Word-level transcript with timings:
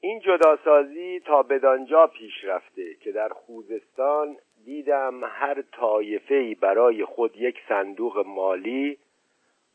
این 0.00 0.20
جداسازی 0.20 1.20
تا 1.20 1.42
بدانجا 1.42 2.06
پیش 2.06 2.44
رفته 2.44 2.94
که 2.94 3.12
در 3.12 3.28
خوزستان 3.28 4.36
دیدم 4.64 5.24
هر 5.24 5.62
طایفه 5.62 6.54
برای 6.60 7.04
خود 7.04 7.36
یک 7.36 7.56
صندوق 7.68 8.26
مالی 8.26 8.98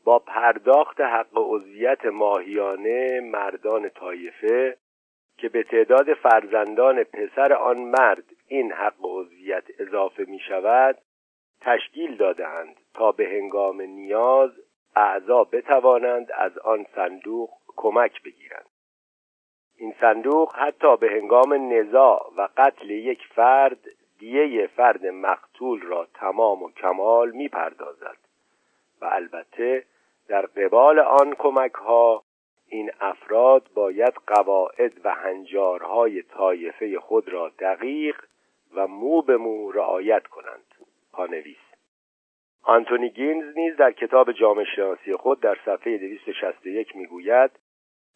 با 0.04 0.18
پرداخت 0.18 1.00
حق 1.00 1.28
عضویت 1.36 2.04
ماهیانه 2.06 3.20
مردان 3.20 3.88
طایفه 3.88 4.76
که 5.38 5.48
به 5.48 5.62
تعداد 5.62 6.14
فرزندان 6.14 7.04
پسر 7.04 7.52
آن 7.52 7.78
مرد 7.78 8.24
این 8.48 8.72
حق 8.72 8.94
عضویت 9.00 9.64
اضافه 9.78 10.24
می 10.28 10.38
شود 10.38 10.98
تشکیل 11.60 12.16
دادهاند 12.16 12.76
تا 12.94 13.12
به 13.12 13.28
هنگام 13.28 13.82
نیاز 13.82 14.50
اعضا 14.96 15.44
بتوانند 15.44 16.32
از 16.32 16.58
آن 16.58 16.86
صندوق 16.94 17.50
کمک 17.76 18.22
بگیرند. 18.22 18.75
این 19.78 19.94
صندوق 20.00 20.52
حتی 20.54 20.96
به 20.96 21.10
هنگام 21.10 21.72
نزاع 21.72 22.32
و 22.36 22.48
قتل 22.56 22.90
یک 22.90 23.26
فرد 23.34 23.78
دیه 24.18 24.66
فرد 24.66 25.06
مقتول 25.06 25.80
را 25.80 26.06
تمام 26.14 26.62
و 26.62 26.70
کمال 26.70 27.30
می 27.30 27.48
پردازد 27.48 28.16
و 29.00 29.04
البته 29.04 29.84
در 30.28 30.46
قبال 30.46 30.98
آن 30.98 31.34
کمک 31.34 31.72
ها 31.72 32.22
این 32.68 32.90
افراد 33.00 33.70
باید 33.74 34.14
قواعد 34.26 34.92
و 35.04 35.14
هنجارهای 35.14 36.22
طایفه 36.22 36.98
خود 36.98 37.28
را 37.28 37.52
دقیق 37.58 38.24
و 38.74 38.86
مو 38.86 39.22
به 39.22 39.36
مو 39.36 39.72
رعایت 39.72 40.26
کنند 40.26 40.74
پانویس. 41.12 41.56
آنتونی 42.62 43.10
گینز 43.10 43.56
نیز 43.56 43.76
در 43.76 43.92
کتاب 43.92 44.32
جامعه 44.32 44.64
شناسی 44.76 45.16
خود 45.16 45.40
در 45.40 45.58
صفحه 45.64 45.98
261 45.98 46.96
می‌گوید 46.96 47.50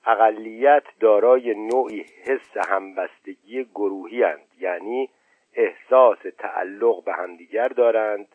اقلیت 0.07 0.85
دارای 1.01 1.55
نوعی 1.55 2.05
حس 2.25 2.57
همبستگی 2.69 3.65
گروهی 3.65 4.23
هند 4.23 4.49
یعنی 4.61 5.11
احساس 5.55 6.19
تعلق 6.39 7.05
به 7.05 7.13
همدیگر 7.13 7.69
دارند 7.69 8.29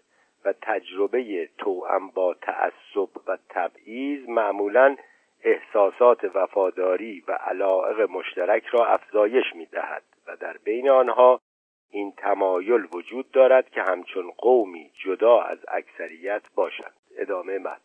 و 0.46 0.54
تجربه 0.62 1.50
توأم 1.58 2.10
با 2.10 2.34
تعصب 2.34 3.10
و 3.28 3.38
تبعیض 3.50 4.30
معمولا 4.30 4.96
احساسات 5.44 6.36
وفاداری 6.36 7.24
و 7.28 7.32
علاقه 7.32 8.06
مشترک 8.06 8.66
را 8.66 8.86
افزایش 8.86 9.46
می 9.56 9.66
دهد 9.66 10.04
و 10.28 10.36
در 10.36 10.58
بین 10.58 10.90
آنها 10.90 11.42
این 11.90 12.14
تمایل 12.18 12.88
وجود 12.94 13.32
دارد 13.32 13.70
که 13.70 13.82
همچون 13.82 14.32
قومی 14.38 14.92
جدا 15.06 15.42
از 15.42 15.58
اکثریت 15.68 16.42
باشند. 16.56 16.94
ادامه 17.18 17.58
مد 17.58 17.82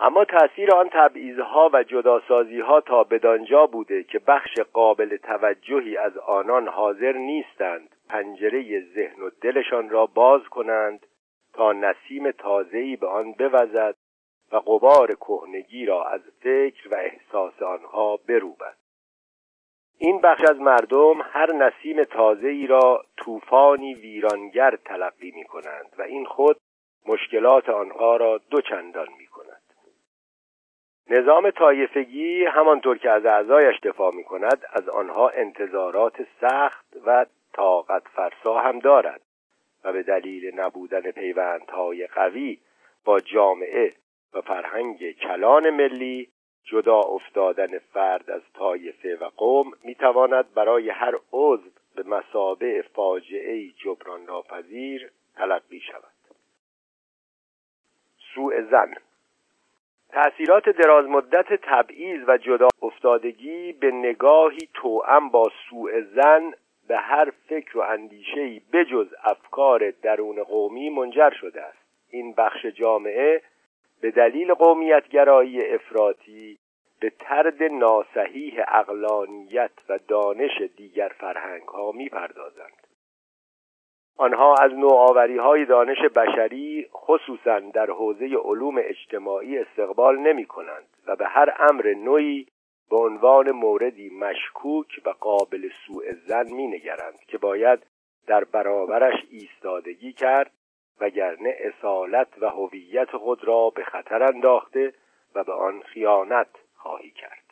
اما 0.00 0.24
تأثیر 0.24 0.74
آن 0.74 0.88
تبعیضها 0.92 1.70
و 1.72 1.82
جداسازیها 1.82 2.80
تا 2.80 3.04
بدانجا 3.04 3.66
بوده 3.66 4.02
که 4.02 4.18
بخش 4.18 4.60
قابل 4.72 5.16
توجهی 5.16 5.96
از 5.96 6.18
آنان 6.18 6.68
حاضر 6.68 7.12
نیستند 7.12 7.96
پنجره 8.08 8.80
ذهن 8.94 9.22
و 9.22 9.30
دلشان 9.40 9.90
را 9.90 10.06
باز 10.06 10.42
کنند 10.42 11.06
تا 11.52 11.72
نسیم 11.72 12.30
تازه‌ای 12.30 12.96
به 12.96 13.06
آن 13.06 13.32
بوزد 13.32 13.94
و 14.52 14.56
قبار 14.56 15.14
کهنگی 15.14 15.86
را 15.86 16.04
از 16.04 16.20
فکر 16.40 16.88
و 16.88 16.94
احساس 16.94 17.62
آنها 17.62 18.16
بروبد. 18.16 18.76
این 19.98 20.20
بخش 20.20 20.42
از 20.50 20.60
مردم 20.60 21.20
هر 21.22 21.52
نسیم 21.52 22.04
تازه‌ای 22.04 22.66
را 22.66 23.04
طوفانی 23.16 23.94
ویرانگر 23.94 24.76
تلقی 24.84 25.30
می 25.30 25.44
کنند 25.44 25.94
و 25.98 26.02
این 26.02 26.24
خود 26.24 26.56
مشکلات 27.06 27.68
آنها 27.68 28.16
را 28.16 28.38
دو 28.50 28.60
چندان 28.60 29.08
می 29.18 29.26
کند 29.26 29.47
نظام 31.10 31.50
طایفگی 31.50 32.44
همانطور 32.44 32.98
که 32.98 33.10
از 33.10 33.26
اعضایش 33.26 33.80
دفاع 33.80 34.14
می 34.14 34.24
کند 34.24 34.66
از 34.72 34.88
آنها 34.88 35.28
انتظارات 35.28 36.26
سخت 36.40 36.86
و 37.06 37.26
طاقت 37.52 38.02
فرسا 38.08 38.58
هم 38.58 38.78
دارد 38.78 39.20
و 39.84 39.92
به 39.92 40.02
دلیل 40.02 40.60
نبودن 40.60 41.10
پیوندهای 41.10 42.06
قوی 42.06 42.58
با 43.04 43.20
جامعه 43.20 43.94
و 44.34 44.40
فرهنگ 44.40 45.12
کلان 45.12 45.70
ملی 45.70 46.28
جدا 46.64 47.00
افتادن 47.00 47.78
فرد 47.78 48.30
از 48.30 48.42
طایفه 48.54 49.16
و 49.16 49.24
قوم 49.36 49.72
می‌تواند 49.84 50.54
برای 50.54 50.90
هر 50.90 51.14
عضو 51.32 51.70
به 51.96 52.02
مسابع 52.02 52.82
فاجعه 52.82 53.68
جبران 53.68 54.22
ناپذیر 54.22 55.10
تلقی 55.36 55.80
شود. 55.80 56.12
سوء 58.34 58.62
زن 58.70 58.94
تأثیرات 60.08 60.68
درازمدت 60.68 61.54
تبعیض 61.62 62.20
و 62.26 62.38
جدا 62.38 62.68
افتادگی 62.82 63.72
به 63.72 63.90
نگاهی 63.90 64.68
توأم 64.74 65.28
با 65.28 65.50
سوء 65.70 66.00
زن 66.00 66.52
به 66.88 66.96
هر 66.96 67.32
فکر 67.48 67.78
و 67.78 67.80
اندیشهی 67.80 68.62
بجز 68.72 69.14
افکار 69.24 69.90
درون 69.90 70.42
قومی 70.42 70.90
منجر 70.90 71.30
شده 71.30 71.62
است 71.62 71.78
این 72.10 72.34
بخش 72.34 72.66
جامعه 72.66 73.42
به 74.00 74.10
دلیل 74.10 74.54
قومیتگرایی 74.54 75.74
افراطی 75.74 76.58
به 77.00 77.10
ترد 77.10 77.62
ناسحیح 77.62 78.60
اقلانیت 78.68 79.70
و 79.88 79.98
دانش 80.08 80.62
دیگر 80.76 81.08
فرهنگ 81.18 81.68
ها 81.68 81.92
می 81.92 82.08
پردازند. 82.08 82.87
آنها 84.20 84.54
از 84.54 84.72
نوآوری 84.72 85.38
های 85.38 85.64
دانش 85.64 85.98
بشری 86.16 86.88
خصوصا 86.94 87.60
در 87.60 87.90
حوزه 87.90 88.36
علوم 88.44 88.74
اجتماعی 88.78 89.58
استقبال 89.58 90.18
نمی 90.18 90.44
کنند 90.44 90.86
و 91.06 91.16
به 91.16 91.26
هر 91.26 91.54
امر 91.70 91.94
نوعی 91.94 92.46
به 92.90 92.96
عنوان 92.96 93.50
موردی 93.50 94.10
مشکوک 94.10 95.00
و 95.04 95.10
قابل 95.10 95.68
سوء 95.86 96.04
زن 96.26 96.52
می 96.52 96.66
نگرند 96.66 97.18
که 97.28 97.38
باید 97.38 97.86
در 98.26 98.44
برابرش 98.44 99.24
ایستادگی 99.30 100.12
کرد 100.12 100.50
وگرنه 101.00 101.56
اصالت 101.58 102.28
و 102.40 102.48
هویت 102.48 103.16
خود 103.16 103.44
را 103.44 103.70
به 103.70 103.84
خطر 103.84 104.22
انداخته 104.22 104.92
و 105.34 105.44
به 105.44 105.52
آن 105.52 105.80
خیانت 105.80 106.48
خواهی 106.76 107.10
کرد. 107.10 107.47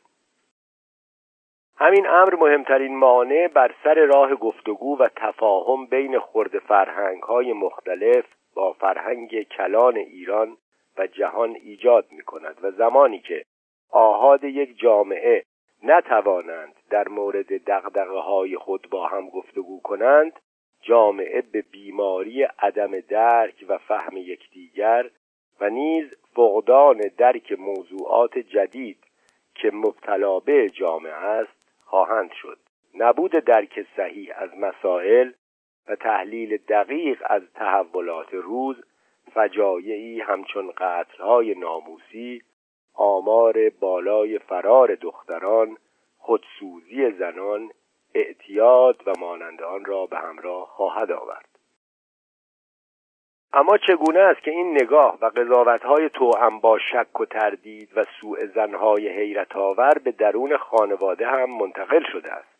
همین 1.79 2.07
امر 2.07 2.35
مهمترین 2.35 2.97
مانع 2.97 3.49
بر 3.49 3.75
سر 3.85 3.95
راه 3.95 4.35
گفتگو 4.35 4.99
و 4.99 5.09
تفاهم 5.17 5.87
بین 5.87 6.19
خرد 6.19 6.59
فرهنگ 6.59 7.23
های 7.23 7.53
مختلف 7.53 8.25
با 8.55 8.73
فرهنگ 8.73 9.43
کلان 9.43 9.97
ایران 9.97 10.57
و 10.99 11.07
جهان 11.07 11.51
ایجاد 11.51 12.07
می 12.11 12.23
کند 12.23 12.59
و 12.63 12.71
زمانی 12.71 13.19
که 13.19 13.45
آهاد 13.91 14.45
یک 14.45 14.79
جامعه 14.79 15.43
نتوانند 15.83 16.75
در 16.91 17.09
مورد 17.09 17.65
دقدقه 17.65 18.19
های 18.19 18.57
خود 18.57 18.91
با 18.91 19.07
هم 19.07 19.29
گفتگو 19.29 19.81
کنند 19.81 20.33
جامعه 20.83 21.43
به 21.53 21.63
بیماری 21.63 22.43
عدم 22.43 23.01
درک 23.01 23.65
و 23.69 23.79
فهم 23.79 24.17
یکدیگر 24.17 25.11
و 25.61 25.71
نیز 25.71 26.07
فقدان 26.35 27.01
درک 27.19 27.53
موضوعات 27.53 28.39
جدید 28.39 28.99
که 29.55 29.71
مبتلا 29.71 30.41
به 30.41 30.71
جامعه 30.71 31.13
است 31.13 31.66
خواهند 31.87 32.31
شد. 32.33 32.59
نبود 32.95 33.31
درک 33.31 33.87
صحیح 33.97 34.33
از 34.37 34.51
مسائل 34.59 35.33
و 35.89 35.97
تحلیل 35.97 36.57
دقیق 36.57 37.23
از 37.27 37.43
تحولات 37.55 38.35
روز 38.35 38.77
فجایعی 39.35 40.21
همچون 40.21 40.73
قتلهای 40.77 41.55
ناموسی 41.55 42.43
آمار 42.95 43.71
بالای 43.81 44.39
فرار 44.39 44.95
دختران 44.95 45.77
خودسوزی 46.19 47.11
زنان 47.11 47.71
اعتیاد 48.15 49.03
و 49.07 49.13
مانند 49.19 49.63
آن 49.63 49.85
را 49.85 50.07
به 50.07 50.19
همراه 50.19 50.67
خواهد 50.67 51.13
آورد. 51.13 51.56
اما 53.53 53.79
چگونه 53.79 54.21
است 54.21 54.43
که 54.43 54.51
این 54.51 54.71
نگاه 54.71 55.19
و 55.21 55.27
قضاوتهای 55.27 56.09
توأم 56.09 56.61
با 56.61 56.79
شک 56.79 57.21
و 57.21 57.25
تردید 57.25 57.91
و 57.97 58.05
سوء 58.21 58.47
زنهای 58.47 59.09
حیرت 59.09 59.57
آور 59.57 59.99
به 60.05 60.13
درون 60.13 60.57
خانواده 60.57 61.27
هم 61.27 61.51
منتقل 61.51 62.03
شده 62.13 62.33
است؟ 62.33 62.57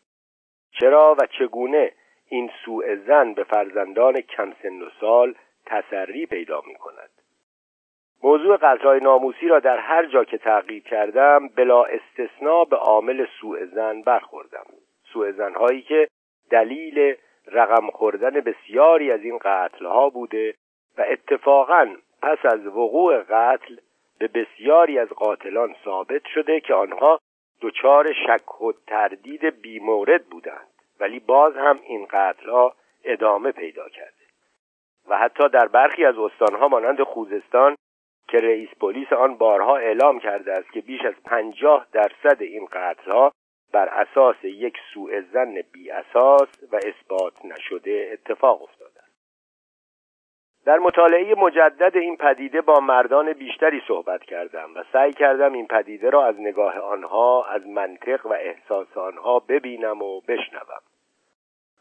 چرا 0.71 1.15
و 1.19 1.25
چگونه 1.39 1.91
این 2.29 2.51
سوء 2.65 2.95
زن 2.95 3.33
به 3.33 3.43
فرزندان 3.43 4.21
کم 4.21 4.53
سن 4.63 4.81
و 4.81 4.89
سال 4.99 5.35
تسری 5.65 6.25
پیدا 6.25 6.61
می 6.67 6.75
کند 6.75 7.09
موضوع 8.23 8.57
قتلهای 8.57 8.99
ناموسی 8.99 9.47
را 9.47 9.59
در 9.59 9.77
هر 9.77 10.05
جا 10.05 10.23
که 10.23 10.37
تعقیب 10.37 10.83
کردم 10.83 11.47
بلا 11.47 11.83
استثنا 11.83 12.63
به 12.63 12.75
عامل 12.75 13.25
سوء 13.41 13.65
زن 13.65 14.01
برخوردم. 14.01 14.65
سوء 15.13 15.31
زنهایی 15.31 15.81
که 15.81 16.07
دلیل 16.51 17.15
رقم 17.47 17.89
خوردن 17.89 18.29
بسیاری 18.29 19.11
از 19.11 19.21
این 19.21 19.37
قتلها 19.37 20.09
بوده 20.09 20.55
و 20.97 21.05
اتفاقا 21.09 21.95
پس 22.21 22.37
از 22.45 22.67
وقوع 22.67 23.23
قتل 23.23 23.75
به 24.19 24.27
بسیاری 24.27 24.99
از 24.99 25.07
قاتلان 25.07 25.75
ثابت 25.85 26.21
شده 26.33 26.59
که 26.59 26.73
آنها 26.73 27.19
دچار 27.61 28.13
شک 28.13 28.61
و 28.61 28.73
تردید 28.87 29.61
بیمورد 29.61 30.25
بودند 30.25 30.67
ولی 30.99 31.19
باز 31.19 31.55
هم 31.55 31.79
این 31.83 32.05
قتلها 32.05 32.75
ادامه 33.03 33.51
پیدا 33.51 33.89
کرده. 33.89 34.11
و 35.09 35.17
حتی 35.17 35.49
در 35.49 35.67
برخی 35.67 36.05
از 36.05 36.17
استانها 36.17 36.67
مانند 36.67 37.03
خوزستان 37.03 37.75
که 38.27 38.37
رئیس 38.37 38.69
پلیس 38.79 39.13
آن 39.13 39.37
بارها 39.37 39.77
اعلام 39.77 40.19
کرده 40.19 40.51
است 40.51 40.71
که 40.71 40.81
بیش 40.81 41.01
از 41.01 41.13
پنجاه 41.25 41.87
درصد 41.91 42.41
این 42.41 42.65
قتلها 42.71 43.31
بر 43.73 43.87
اساس 43.87 44.35
یک 44.43 44.77
سوء 44.93 45.21
زن 45.33 45.61
بی 45.71 45.91
اساس 45.91 46.49
و 46.71 46.75
اثبات 46.75 47.45
نشده 47.45 48.09
اتفاق 48.13 48.61
افتاده. 48.61 48.76
در 50.67 50.79
مطالعه 50.79 51.35
مجدد 51.35 51.97
این 51.97 52.17
پدیده 52.17 52.61
با 52.61 52.79
مردان 52.79 53.33
بیشتری 53.33 53.81
صحبت 53.87 54.23
کردم 54.23 54.69
و 54.75 54.83
سعی 54.93 55.13
کردم 55.13 55.53
این 55.53 55.67
پدیده 55.67 56.09
را 56.09 56.25
از 56.25 56.35
نگاه 56.39 56.79
آنها 56.79 57.45
از 57.45 57.67
منطق 57.67 58.25
و 58.25 58.33
احساس 58.33 58.97
آنها 58.97 59.39
ببینم 59.39 60.01
و 60.01 60.21
بشنوم. 60.21 60.81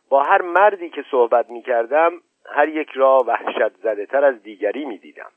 با 0.08 0.22
هر 0.22 0.42
مردی 0.42 0.90
که 0.90 1.04
صحبت 1.10 1.50
می 1.50 1.62
کردم 1.62 2.12
هر 2.54 2.68
یک 2.68 2.90
را 2.90 3.24
وحشت 3.26 3.76
زده 3.82 4.06
تر 4.06 4.24
از 4.24 4.42
دیگری 4.42 4.84
می 4.84 4.98
دیدم 4.98 5.30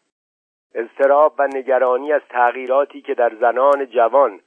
اضطراب 0.76 1.34
و 1.40 1.48
نگرانی 1.48 2.14
از 2.14 2.22
تغییراتی 2.30 3.02
که 3.02 3.14
در 3.14 3.36
زنان 3.36 3.86
جوان 3.86 4.40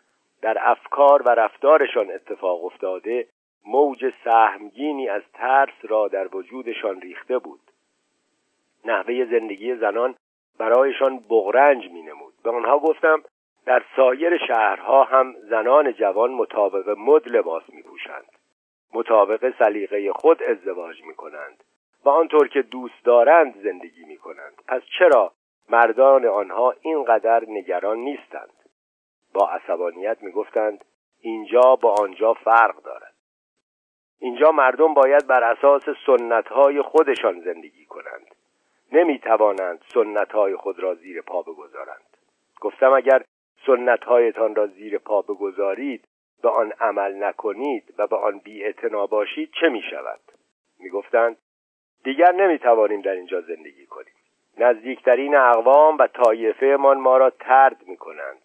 در 0.43 0.59
افکار 0.61 1.23
و 1.23 1.31
رفتارشان 1.31 2.11
اتفاق 2.11 2.65
افتاده 2.65 3.27
موج 3.67 4.13
سهمگینی 4.25 5.09
از 5.09 5.23
ترس 5.35 5.75
را 5.83 6.09
در 6.09 6.37
وجودشان 6.37 7.01
ریخته 7.01 7.39
بود. 7.39 7.72
نحوه 8.85 9.25
زندگی 9.25 9.75
زنان 9.75 10.15
برایشان 10.59 11.19
بغرنج 11.19 11.91
می 11.91 12.03
نمود 12.03 12.35
به 12.45 12.51
آنها 12.51 12.79
گفتم 12.79 13.23
در 13.67 13.85
سایر 13.97 14.39
شهرها 14.47 15.05
هم 15.05 15.35
زنان 15.51 15.93
جوان 15.93 16.31
مطابق 16.31 16.95
مد 16.99 17.29
لباس 17.29 17.63
می 17.69 17.83
پوشند 17.83 18.27
مطابق 18.95 19.55
سلیقه 19.59 20.13
خود 20.13 20.43
ازدواج 20.43 21.03
می 21.03 21.15
کنند 21.15 21.65
و 22.05 22.09
آنطور 22.09 22.49
که 22.49 22.63
دوست 22.63 23.05
دارند 23.05 23.63
زندگی 23.63 24.05
می 24.05 24.17
کنند 24.17 24.55
پس 24.69 24.83
چرا 24.99 25.33
مردان 25.71 26.27
آنها 26.27 26.75
اینقدر 26.81 27.45
نگران 27.49 27.99
نیستند؟ 27.99 28.53
با 29.35 29.49
عصبانیت 29.49 30.23
می 30.23 30.33
گفتند 30.33 30.85
اینجا 31.21 31.77
با 31.77 31.95
آنجا 31.95 32.35
فرق 32.35 32.83
دارد. 32.83 33.15
اینجا 34.19 34.51
مردم 34.51 34.95
باید 34.95 35.27
بر 35.27 35.45
اساس 35.45 35.83
سنتهای 36.07 36.83
خودشان 36.83 37.41
زندگی 37.41 37.85
کنند. 37.85 38.32
نمی 38.93 39.19
توانند 39.19 39.85
سنتهای 39.95 40.57
خود 40.57 40.79
را 40.79 40.95
زیر 40.95 41.23
پا 41.23 41.43
بگذارند. 41.43 42.17
گفتم 42.61 42.93
اگر 42.93 43.25
سنتهایتان 43.67 44.55
را 44.55 44.67
زیر 44.67 44.99
پا 44.99 45.23
بگذارید 45.23 46.05
به 46.43 46.49
آن 46.49 46.73
عمل 46.81 47.25
نکنید 47.25 47.95
و 47.99 48.07
به 48.07 48.17
آن 48.17 48.39
بی 48.39 48.75
باشید 49.11 49.51
چه 49.61 49.69
می 49.69 49.83
شود 49.91 50.21
می 50.81 50.91
گفتند 50.91 51.37
دیگر 52.05 52.33
نمی 52.33 52.59
توانیم 52.59 53.01
در 53.01 53.13
اینجا 53.13 53.41
زندگی 53.41 53.87
کنیم. 53.87 54.15
نزدیکترین 54.59 55.37
اقوام 55.37 55.97
و 55.99 56.07
طایفه 56.07 56.77
من 56.81 56.99
ما 56.99 57.17
را 57.17 57.31
ترد 57.31 57.83
می 57.87 57.97
کنند 57.97 58.43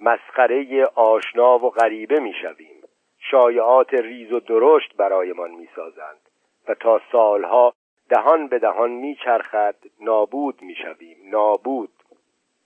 مسخره 0.00 0.84
آشنا 0.94 1.58
و 1.58 1.70
غریبه 1.70 2.20
می 2.20 2.34
شویم 2.42 2.82
شایعات 3.18 3.94
ریز 3.94 4.32
و 4.32 4.40
درشت 4.40 4.96
برایمان 4.96 5.50
می 5.50 5.68
سازند 5.76 6.20
و 6.68 6.74
تا 6.74 7.00
سالها 7.12 7.74
دهان 8.08 8.48
به 8.48 8.58
دهان 8.58 8.90
میچرخد 8.90 9.76
نابود 10.00 10.62
می‌شویم 10.62 11.16
نابود. 11.24 11.92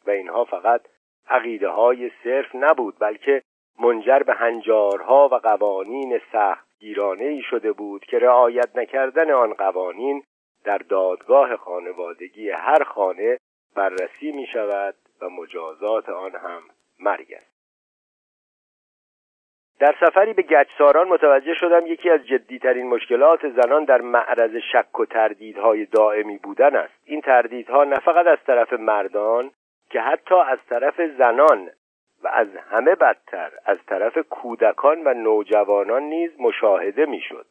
و 0.07 0.11
اینها 0.11 0.45
فقط 0.45 0.81
عقیده 1.29 1.69
های 1.69 2.11
صرف 2.25 2.55
نبود 2.55 2.99
بلکه 2.99 3.43
منجر 3.81 4.19
به 4.19 4.35
هنجارها 4.35 5.29
و 5.33 5.35
قوانین 5.35 6.21
سخت 6.33 6.67
گیرانه 6.79 7.25
ای 7.25 7.43
شده 7.43 7.73
بود 7.73 8.05
که 8.05 8.19
رعایت 8.19 8.77
نکردن 8.77 9.31
آن 9.31 9.55
قوانین 9.55 10.23
در 10.65 10.79
دادگاه 10.79 11.57
خانوادگی 11.57 12.51
هر 12.51 12.85
خانه 12.85 13.39
بررسی 13.75 14.33
می 14.33 14.47
شود 14.47 14.95
و 15.21 15.29
مجازات 15.29 16.09
آن 16.09 16.33
هم 16.35 16.63
مرگ 17.01 17.33
است. 17.33 17.52
در 19.83 19.95
سفری 20.01 20.33
به 20.33 20.43
گچساران 20.43 21.09
متوجه 21.09 21.55
شدم 21.55 21.87
یکی 21.87 22.11
از 22.11 22.27
جدیترین 22.27 22.89
مشکلات 22.89 23.49
زنان 23.49 23.85
در 23.85 24.01
معرض 24.01 24.57
شک 24.73 25.01
و 25.01 25.05
تردیدهای 25.05 25.85
دائمی 25.85 26.39
بودن 26.39 26.77
است 26.77 26.95
این 27.05 27.21
تردیدها 27.21 27.85
نه 27.85 27.97
فقط 27.97 28.27
از 28.27 28.39
طرف 28.47 28.73
مردان 28.73 29.51
که 29.91 30.01
حتی 30.01 30.35
از 30.35 30.59
طرف 30.69 31.01
زنان 31.19 31.71
و 32.23 32.29
از 32.29 32.49
همه 32.71 32.95
بدتر 32.95 33.51
از 33.65 33.79
طرف 33.87 34.19
کودکان 34.19 35.03
و 35.05 35.15
نوجوانان 35.15 36.03
نیز 36.03 36.31
مشاهده 36.41 37.07
می‌شد. 37.07 37.47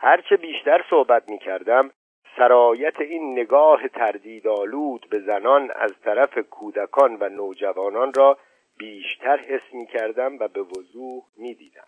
هرچه 0.00 0.36
بیشتر 0.36 0.84
صحبت 0.90 1.28
می 1.28 1.38
کردم 1.38 1.90
سرایت 2.36 3.00
این 3.00 3.32
نگاه 3.32 3.88
تردیدآلود 3.88 5.06
به 5.10 5.18
زنان 5.20 5.70
از 5.70 5.92
طرف 6.04 6.38
کودکان 6.38 7.16
و 7.20 7.28
نوجوانان 7.28 8.12
را 8.16 8.38
بیشتر 8.78 9.36
حس 9.36 9.74
می 9.74 9.86
کردم 9.86 10.38
و 10.38 10.48
به 10.48 10.62
وضوح 10.62 11.22
می 11.36 11.54
دیدم. 11.54 11.86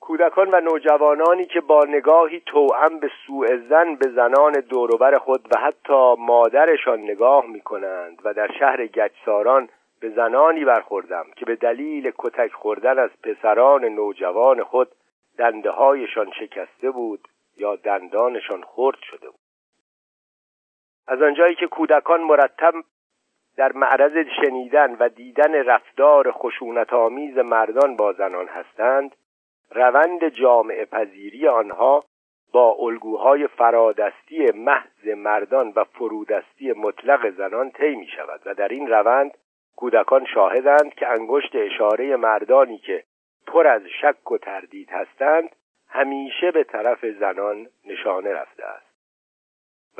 کودکان 0.00 0.48
و 0.54 0.60
نوجوانانی 0.60 1.46
که 1.46 1.60
با 1.60 1.84
نگاهی 1.84 2.40
توأم 2.46 2.98
به 2.98 3.10
سوء 3.26 3.46
زن 3.68 3.94
به 3.94 4.10
زنان 4.10 4.52
دوروبر 4.52 5.18
خود 5.18 5.48
و 5.50 5.58
حتی 5.58 6.14
مادرشان 6.18 7.00
نگاه 7.00 7.46
می 7.46 7.60
کنند 7.60 8.20
و 8.24 8.34
در 8.34 8.52
شهر 8.58 8.86
گچساران 8.86 9.68
به 10.00 10.10
زنانی 10.10 10.64
برخوردم 10.64 11.26
که 11.36 11.44
به 11.44 11.56
دلیل 11.56 12.12
کتک 12.18 12.52
خوردن 12.52 12.98
از 12.98 13.10
پسران 13.22 13.84
نوجوان 13.84 14.62
خود 14.62 14.88
دنده 15.38 15.70
هایشان 15.70 16.32
شکسته 16.40 16.90
بود 16.90 17.28
یا 17.56 17.76
دندانشان 17.76 18.62
خرد 18.62 18.98
شده 19.10 19.26
بود 19.30 19.40
از 21.06 21.22
آنجایی 21.22 21.54
که 21.54 21.66
کودکان 21.66 22.20
مرتب 22.20 22.74
در 23.60 23.72
معرض 23.72 24.26
شنیدن 24.36 24.96
و 25.00 25.08
دیدن 25.08 25.54
رفتار 25.54 26.32
خشونت 26.32 26.92
آمیز 26.92 27.38
مردان 27.38 27.96
با 27.96 28.12
زنان 28.12 28.46
هستند 28.46 29.16
روند 29.70 30.28
جامعه 30.28 30.84
پذیری 30.84 31.48
آنها 31.48 32.04
با 32.52 32.76
الگوهای 32.78 33.46
فرادستی 33.46 34.46
محض 34.54 35.06
مردان 35.16 35.72
و 35.76 35.84
فرودستی 35.84 36.72
مطلق 36.72 37.30
زنان 37.30 37.70
طی 37.70 37.96
می 37.96 38.06
شود 38.06 38.40
و 38.46 38.54
در 38.54 38.68
این 38.68 38.88
روند 38.88 39.30
کودکان 39.76 40.24
شاهدند 40.24 40.94
که 40.94 41.08
انگشت 41.08 41.52
اشاره 41.54 42.16
مردانی 42.16 42.78
که 42.78 43.04
پر 43.46 43.66
از 43.66 43.82
شک 44.00 44.30
و 44.30 44.38
تردید 44.38 44.90
هستند 44.90 45.56
همیشه 45.88 46.50
به 46.50 46.64
طرف 46.64 47.06
زنان 47.06 47.66
نشانه 47.86 48.32
رفته 48.32 48.64
است. 48.64 48.89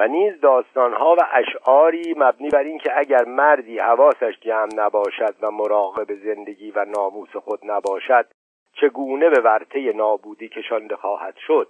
و 0.00 0.08
نیز 0.08 0.40
داستانها 0.40 1.14
و 1.14 1.18
اشعاری 1.32 2.14
مبنی 2.16 2.48
بر 2.48 2.62
اینکه 2.62 2.98
اگر 2.98 3.24
مردی 3.24 3.78
حواسش 3.78 4.40
جمع 4.40 4.68
نباشد 4.74 5.34
و 5.42 5.50
مراقب 5.50 6.14
زندگی 6.14 6.70
و 6.70 6.84
ناموس 6.84 7.36
خود 7.36 7.60
نباشد 7.62 8.26
چگونه 8.72 9.30
به 9.30 9.40
ورطه 9.40 9.92
نابودی 9.92 10.48
کشانده 10.48 10.96
خواهد 10.96 11.36
شد؟ 11.36 11.68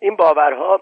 این 0.00 0.16
باورها 0.16 0.80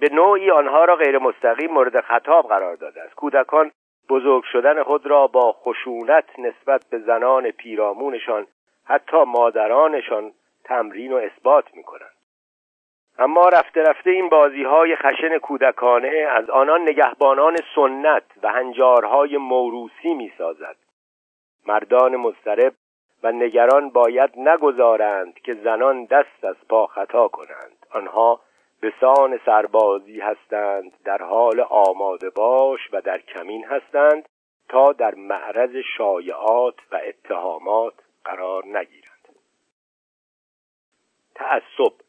به 0.00 0.08
نوعی 0.12 0.50
آنها 0.50 0.84
را 0.84 0.96
غیر 0.96 1.18
مستقیم 1.18 1.70
مورد 1.70 2.00
خطاب 2.00 2.48
قرار 2.48 2.76
داده 2.76 3.02
است. 3.02 3.14
کودکان 3.14 3.70
بزرگ 4.08 4.44
شدن 4.52 4.82
خود 4.82 5.06
را 5.06 5.26
با 5.26 5.52
خشونت 5.52 6.38
نسبت 6.38 6.84
به 6.90 6.98
زنان 6.98 7.50
پیرامونشان 7.50 8.46
حتی 8.84 9.24
مادرانشان 9.24 10.32
تمرین 10.64 11.12
و 11.12 11.16
اثبات 11.16 11.64
می 11.74 11.82
کنند 11.82 12.17
اما 13.18 13.48
رفته 13.48 13.82
رفته 13.82 14.10
این 14.10 14.28
بازی 14.28 14.64
های 14.64 14.96
خشن 14.96 15.38
کودکانه 15.38 16.26
از 16.30 16.50
آنان 16.50 16.82
نگهبانان 16.82 17.56
سنت 17.74 18.24
و 18.42 18.52
هنجارهای 18.52 19.36
موروسی 19.36 20.14
می 20.14 20.32
سازد 20.38 20.76
مردان 21.66 22.16
مضطرب 22.16 22.74
و 23.22 23.32
نگران 23.32 23.90
باید 23.90 24.30
نگذارند 24.36 25.34
که 25.34 25.54
زنان 25.54 26.04
دست 26.04 26.44
از 26.44 26.56
پا 26.68 26.86
خطا 26.86 27.28
کنند. 27.28 27.86
آنها 27.90 28.40
به 28.80 28.92
سان 29.00 29.40
سربازی 29.46 30.20
هستند 30.20 30.92
در 31.04 31.22
حال 31.22 31.60
آماده 31.60 32.30
باش 32.30 32.80
و 32.92 33.00
در 33.00 33.18
کمین 33.18 33.64
هستند 33.64 34.28
تا 34.68 34.92
در 34.92 35.14
معرض 35.14 35.76
شایعات 35.96 36.74
و 36.92 37.00
اتهامات 37.06 37.94
قرار 38.24 38.64
نگیرند. 38.66 39.28
تعصب 41.34 42.07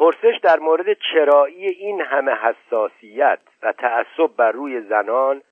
پرسش 0.00 0.38
در 0.42 0.58
مورد 0.58 0.96
چرایی 1.12 1.66
این 1.66 2.00
همه 2.00 2.32
حساسیت 2.32 3.38
و 3.62 3.72
تعصب 3.72 4.36
بر 4.36 4.52
روی 4.52 4.80
زنان 4.80 5.42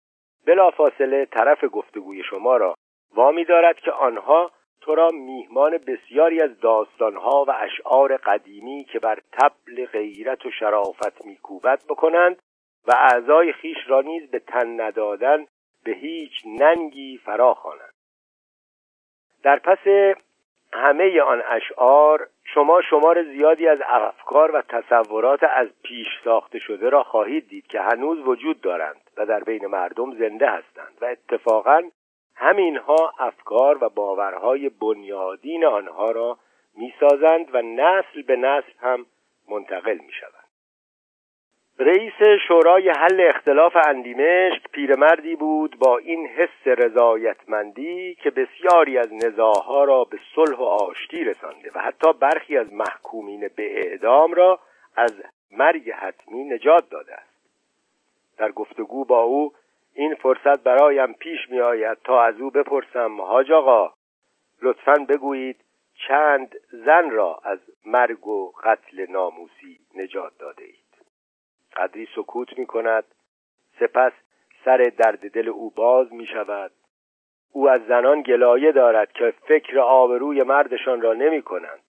بلافاصله 0.46 1.24
طرف 1.24 1.64
گفتگوی 1.72 2.22
شما 2.22 2.56
را 2.56 2.74
وامی 3.14 3.44
دارد 3.44 3.78
که 3.78 3.92
آنها 3.92 4.50
تو 4.80 4.94
را 4.94 5.08
میهمان 5.08 5.78
بسیاری 5.78 6.40
از 6.42 6.60
داستانها 6.60 7.44
و 7.48 7.50
اشعار 7.50 8.16
قدیمی 8.16 8.84
که 8.92 8.98
بر 8.98 9.18
تبل 9.32 9.86
غیرت 9.86 10.46
و 10.46 10.50
شرافت 10.50 11.24
میکوبد 11.24 11.82
بکنند 11.88 12.42
و 12.86 12.92
اعضای 12.92 13.52
خیش 13.52 13.78
را 13.86 14.00
نیز 14.00 14.30
به 14.30 14.38
تن 14.38 14.80
ندادن 14.80 15.46
به 15.84 15.92
هیچ 15.92 16.32
ننگی 16.46 17.18
فرا 17.24 17.54
خوانند. 17.54 17.94
در 19.42 19.58
پس 19.58 20.14
همه 20.72 21.20
آن 21.20 21.42
اشعار 21.46 22.28
شما 22.44 22.82
شمار 22.82 23.22
زیادی 23.22 23.68
از 23.68 23.78
افکار 23.87 24.50
و 24.56 24.62
تصورات 24.62 25.40
از 25.42 25.68
پیش 25.82 26.06
ساخته 26.25 26.58
شده 26.58 26.88
را 26.88 27.02
خواهید 27.02 27.48
دید 27.48 27.66
که 27.66 27.80
هنوز 27.80 28.18
وجود 28.18 28.60
دارند 28.60 29.00
و 29.16 29.26
در 29.26 29.44
بین 29.44 29.66
مردم 29.66 30.14
زنده 30.14 30.50
هستند 30.50 30.98
و 31.00 31.04
اتفاقا 31.04 31.82
همینها 32.37 33.12
افکار 33.18 33.84
و 33.84 33.88
باورهای 33.88 34.68
بنیادین 34.68 35.64
آنها 35.64 36.10
را 36.10 36.38
می‌سازند 36.76 37.54
و 37.54 37.62
نسل 37.62 38.22
به 38.22 38.37
نسل 38.37 38.72
هم 38.80 39.06
منتقل 39.48 39.98
می 39.98 40.12
شود. 40.12 40.38
رئیس 41.80 42.38
شورای 42.49 42.88
حل 42.88 43.20
اختلاف 43.20 43.76
اندیمشق 43.87 44.70
پیرمردی 44.73 45.37
بود 45.37 45.78
با 45.78 45.99
این 45.99 46.26
حس 46.26 46.66
رضایتمندی 46.66 48.14
که 48.14 48.30
بسیاری 48.30 48.99
از 48.99 49.12
نزاها 49.12 49.85
را 49.85 50.04
به 50.04 50.18
صلح 50.35 50.58
و 50.58 50.62
آشتی 50.62 51.25
رسانده 51.25 51.70
و 51.75 51.78
حتی 51.78 52.12
برخی 52.12 52.56
از 52.56 52.73
محکومین 52.73 53.50
به 53.56 53.87
اعدام 53.87 54.35
را 54.35 54.61
از 54.97 55.23
مرگ 55.50 55.90
حتمی 55.90 56.44
نجات 56.44 56.90
داده 56.90 57.14
است. 57.14 57.38
در 58.38 58.52
گفتگو 58.52 59.04
با 59.04 59.23
او 59.23 59.52
این 59.94 60.14
فرصت 60.14 60.62
برایم 60.62 61.12
پیش 61.12 61.50
می 61.50 61.61
آید 61.61 61.99
تا 62.04 62.23
از 62.23 62.40
او 62.40 62.50
بپرسم 62.50 63.20
حاج 63.20 63.52
آقا 63.52 63.92
لطفا 64.62 64.94
بگویید 65.08 65.64
چند 66.08 66.54
زن 66.70 67.11
را 67.11 67.40
از 67.44 67.58
مرگ 67.87 68.26
و 68.26 68.52
قتل 68.64 69.06
ناموسی 69.11 69.78
نجات 69.94 70.32
داده 70.38 70.64
اید 70.64 70.88
قدری 71.78 72.08
سکوت 72.16 72.58
می 72.58 72.66
کند 72.66 73.04
سپس 73.80 74.12
سر 74.64 74.76
درد 74.76 75.30
دل 75.30 75.49
او 75.49 75.70
باز 75.70 76.12
می 76.12 76.26
شود 76.26 76.73
او 77.52 77.68
از 77.68 77.80
زنان 77.88 78.23
گلایه 78.23 78.73
دارد 78.73 79.12
که 79.12 79.35
فکر 79.49 79.78
آبروی 79.78 80.42
مردشان 80.42 81.00
را 81.00 81.14
نمی 81.14 81.42
کنند 81.42 81.80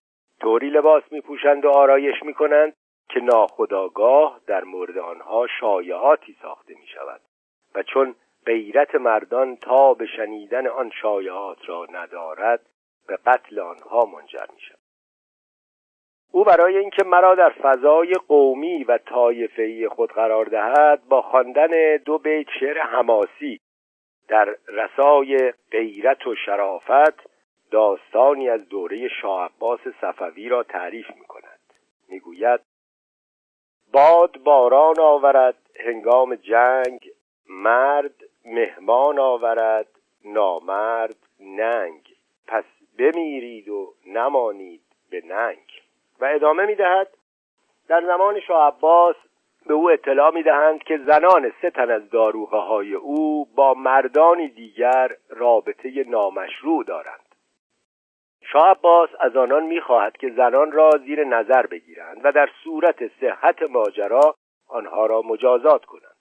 طوری 0.41 0.69
لباس 0.69 1.03
می 1.11 1.21
پوشند 1.21 1.65
و 1.65 1.69
آرایش 1.69 2.23
می 2.23 2.33
کنند 2.33 2.73
که 3.09 3.19
ناخداگاه 3.19 4.39
در 4.47 4.63
مورد 4.63 4.97
آنها 4.97 5.47
شایعاتی 5.59 6.37
ساخته 6.41 6.73
می 6.73 6.87
شود 6.87 7.21
و 7.75 7.83
چون 7.83 8.15
غیرت 8.45 8.95
مردان 8.95 9.55
تا 9.55 9.93
به 9.93 10.05
شنیدن 10.05 10.67
آن 10.67 10.91
شایعات 11.01 11.69
را 11.69 11.87
ندارد 11.91 12.61
به 13.07 13.17
قتل 13.25 13.59
آنها 13.59 14.05
منجر 14.05 14.45
می 14.53 14.61
شود 14.61 14.78
او 16.31 16.43
برای 16.43 16.77
اینکه 16.77 17.03
مرا 17.03 17.35
در 17.35 17.49
فضای 17.49 18.13
قومی 18.27 18.83
و 18.83 18.97
طایفه‌ای 18.97 19.87
خود 19.87 20.11
قرار 20.11 20.45
دهد 20.45 21.01
با 21.09 21.21
خواندن 21.21 21.97
دو 21.97 22.17
بیت 22.17 22.47
شعر 22.59 22.81
حماسی 22.81 23.59
در 24.27 24.55
رسای 24.67 25.53
غیرت 25.71 26.27
و 26.27 26.35
شرافت 26.35 27.29
داستانی 27.71 28.49
از 28.49 28.69
دوره 28.69 29.07
شاه 29.21 29.45
عباس 29.45 29.79
صفوی 30.01 30.49
را 30.49 30.63
تعریف 30.63 31.09
می 31.15 31.25
کند 31.25 31.59
می 32.09 32.19
گوید 32.19 32.59
باد 33.93 34.37
باران 34.37 34.99
آورد 34.99 35.57
هنگام 35.85 36.35
جنگ 36.35 37.11
مرد 37.49 38.15
مهمان 38.45 39.19
آورد 39.19 39.87
نامرد 40.25 41.15
ننگ. 41.39 42.15
پس 42.47 42.63
بمیرید 42.99 43.69
و 43.69 43.93
نمانید 44.05 44.81
به 45.09 45.21
ننگ. 45.25 45.78
و 46.19 46.25
ادامه 46.25 46.65
می‌دهد. 46.65 47.07
در 47.87 48.01
زمان 48.05 48.39
شاه 48.39 48.67
عباس 48.67 49.15
به 49.65 49.73
او 49.73 49.91
اطلاع 49.91 50.33
می‌دهند 50.33 50.83
که 50.83 50.97
زنان 50.97 51.51
سه 51.61 51.69
تن 51.69 51.91
از 51.91 52.09
داروغه 52.09 52.57
های 52.57 52.93
او 52.93 53.45
با 53.55 53.73
مردانی 53.73 54.47
دیگر 54.47 55.15
رابطه 55.29 56.03
نامشروع 56.07 56.83
دارند. 56.83 57.35
شاه 58.41 58.69
عباس 58.69 59.09
از 59.19 59.35
آنان 59.35 59.63
می‌خواهد 59.63 60.17
که 60.17 60.29
زنان 60.29 60.71
را 60.71 60.89
زیر 61.05 61.23
نظر 61.23 61.65
بگیرند 61.65 62.21
و 62.23 62.31
در 62.31 62.49
صورت 62.63 63.07
صحت 63.07 63.61
ماجرا 63.61 64.35
آنها 64.67 65.05
را 65.05 65.21
مجازات 65.21 65.85
کنند. 65.85 66.15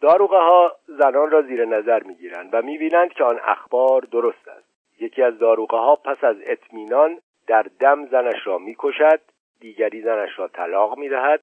داروغه 0.00 0.38
ها 0.38 0.76
زنان 0.86 1.30
را 1.30 1.42
زیر 1.42 1.64
نظر 1.64 2.02
می‌گیرند 2.02 2.54
و 2.54 2.62
می‌بینند 2.62 3.12
که 3.12 3.24
آن 3.24 3.40
اخبار 3.44 4.00
درست 4.00 4.48
است. 4.48 4.70
یکی 5.00 5.22
از 5.22 5.38
داروغه 5.38 5.76
ها 5.76 5.96
پس 5.96 6.24
از 6.24 6.36
اطمینان 6.42 7.20
در 7.50 7.66
دم 7.80 8.06
زنش 8.06 8.46
را 8.46 8.58
می‌کشد 8.58 9.20
دیگری 9.60 10.02
زنش 10.02 10.38
را 10.38 10.48
طلاق 10.48 10.98
می‌دهد 10.98 11.40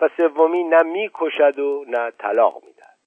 و 0.00 0.08
سومی 0.16 0.64
نه 0.64 0.82
می‌کشد 0.82 1.58
و 1.58 1.84
نه 1.88 2.10
طلاق 2.10 2.62
می‌دهد. 2.64 2.98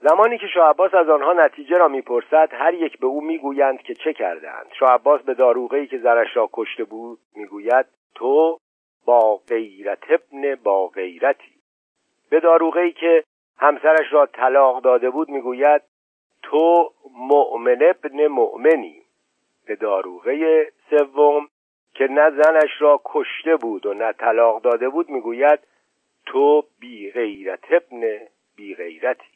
زمانی 0.00 0.38
که 0.38 0.46
شاه 0.46 0.74
از 0.94 1.08
آنها 1.08 1.32
نتیجه 1.32 1.76
را 1.76 1.88
می‌پرسد 1.88 2.48
هر 2.52 2.74
یک 2.74 2.98
به 2.98 3.06
او 3.06 3.20
می‌گویند 3.20 3.82
که 3.82 3.94
چه 3.94 4.12
کردهاند. 4.12 4.66
شاه 4.78 4.90
عباس 4.90 5.20
به 5.20 5.34
داروغهای 5.34 5.86
که 5.86 5.98
زنش 5.98 6.36
را 6.36 6.48
کشته 6.52 6.84
بود 6.84 7.18
می‌گوید 7.36 7.86
تو 8.14 8.58
با 9.04 9.36
غیرت 9.36 10.02
ابن 10.08 10.54
با 10.54 10.88
غیرتی. 10.88 11.54
به 12.30 12.40
داروغهای 12.40 12.92
که 12.92 13.24
همسرش 13.58 14.12
را 14.12 14.26
طلاق 14.26 14.82
داده 14.82 15.10
بود 15.10 15.28
می‌گوید 15.28 15.82
تو 16.42 16.92
مؤمن 17.16 17.78
ابن 17.82 18.26
مؤمنی. 18.26 19.03
به 19.66 19.76
داروغه 19.76 20.66
سوم 20.90 21.48
که 21.94 22.04
نه 22.10 22.30
زنش 22.30 22.70
را 22.78 23.00
کشته 23.04 23.56
بود 23.56 23.86
و 23.86 23.94
نه 23.94 24.12
طلاق 24.12 24.62
داده 24.62 24.88
بود 24.88 25.10
می‌گوید 25.10 25.60
تو 26.26 26.64
بی 26.80 27.10
غیرت 27.10 27.64
ابن 27.70 28.18
بی 28.56 28.74
غیرتی 28.74 29.34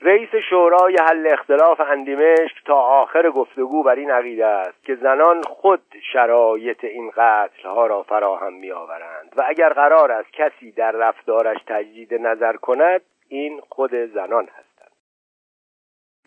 رئیس 0.00 0.28
شورای 0.50 0.96
حل 1.00 1.26
اختلاف 1.32 1.80
اندیمشک 1.80 2.64
تا 2.64 2.74
آخر 2.74 3.30
گفتگو 3.30 3.82
بر 3.82 3.94
این 3.94 4.10
عقیده 4.10 4.46
است 4.46 4.84
که 4.84 4.94
زنان 4.94 5.42
خود 5.42 5.82
شرایط 6.12 6.84
این 6.84 7.10
قتل 7.10 7.68
ها 7.68 7.86
را 7.86 8.02
فراهم 8.02 8.52
می 8.52 8.72
آورند 8.72 9.32
و 9.36 9.44
اگر 9.46 9.68
قرار 9.68 10.12
است 10.12 10.32
کسی 10.32 10.72
در 10.72 10.92
رفتارش 10.92 11.58
تجدید 11.66 12.14
نظر 12.14 12.56
کند 12.56 13.00
این 13.28 13.60
خود 13.68 13.94
زنان 13.94 14.44
هستند. 14.44 14.92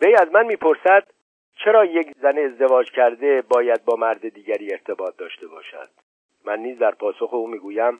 وی 0.01 0.15
از 0.15 0.31
من 0.31 0.45
می‌پرسد 0.45 1.03
چرا 1.56 1.86
یک 1.86 2.12
زن 2.22 2.38
ازدواج 2.38 2.91
کرده 2.91 3.41
باید 3.41 3.86
با 3.86 3.96
مرد 3.96 4.29
دیگری 4.29 4.72
ارتباط 4.72 5.18
داشته 5.18 5.48
باشد؟ 5.48 5.89
من 6.46 6.60
نیز 6.60 6.79
در 6.79 6.91
پاسخ 6.91 7.34
او 7.34 7.48
می‌گویم 7.48 8.00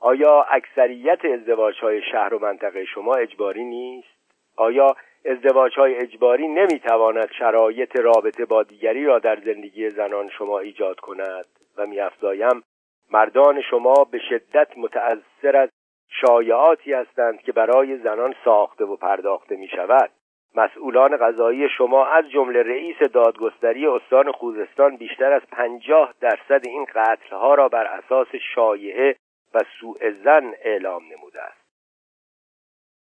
آیا 0.00 0.42
اکثریت 0.42 1.24
ازدواج 1.24 1.78
های 1.80 2.02
شهر 2.02 2.34
و 2.34 2.38
منطقه 2.38 2.84
شما 2.84 3.14
اجباری 3.14 3.64
نیست؟ 3.64 4.18
آیا 4.56 4.96
ازدواج 5.24 5.78
های 5.78 5.94
اجباری 5.94 6.48
نمی‌تواند 6.48 7.30
شرایط 7.38 7.96
رابطه 7.96 8.44
با 8.44 8.62
دیگری 8.62 9.04
را 9.04 9.18
در 9.18 9.40
زندگی 9.40 9.90
زنان 9.90 10.28
شما 10.28 10.58
ایجاد 10.58 11.00
کند؟ 11.00 11.46
و 11.76 11.86
میافزایم 11.86 12.62
مردان 13.10 13.62
شما 13.62 13.94
به 14.10 14.18
شدت 14.18 14.68
متأثر 14.76 15.56
از 15.56 15.68
شایعاتی 16.08 16.92
هستند 16.92 17.40
که 17.40 17.52
برای 17.52 17.98
زنان 17.98 18.34
ساخته 18.44 18.84
و 18.84 18.96
پرداخته 18.96 19.56
می 19.56 19.68
شود 19.68 20.10
مسئولان 20.58 21.16
قضایی 21.16 21.68
شما 21.68 22.06
از 22.06 22.30
جمله 22.30 22.62
رئیس 22.62 22.96
دادگستری 22.98 23.86
استان 23.86 24.32
خوزستان 24.32 24.96
بیشتر 24.96 25.32
از 25.32 25.42
پنجاه 25.52 26.14
درصد 26.20 26.66
این 26.66 26.86
قتلها 26.94 27.54
را 27.54 27.68
بر 27.68 27.84
اساس 27.84 28.28
شایعه 28.54 29.16
و 29.54 29.58
سوء 29.80 30.10
زن 30.24 30.54
اعلام 30.62 31.02
نموده 31.12 31.42
است. 31.42 31.68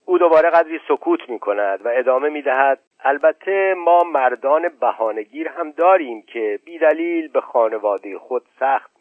او 0.05 0.17
دوباره 0.17 0.49
قدری 0.49 0.79
سکوت 0.87 1.29
می 1.29 1.39
کند 1.39 1.85
و 1.85 1.89
ادامه 1.93 2.29
می 2.29 2.41
دهد 2.41 2.79
البته 2.99 3.73
ما 3.77 4.03
مردان 4.03 4.69
بهانهگیر 4.69 5.47
هم 5.47 5.71
داریم 5.71 6.21
که 6.21 6.59
بیدلیل 6.65 7.27
به 7.27 7.41
خانواده 7.41 8.19
خود 8.19 8.45
سخت 8.59 8.95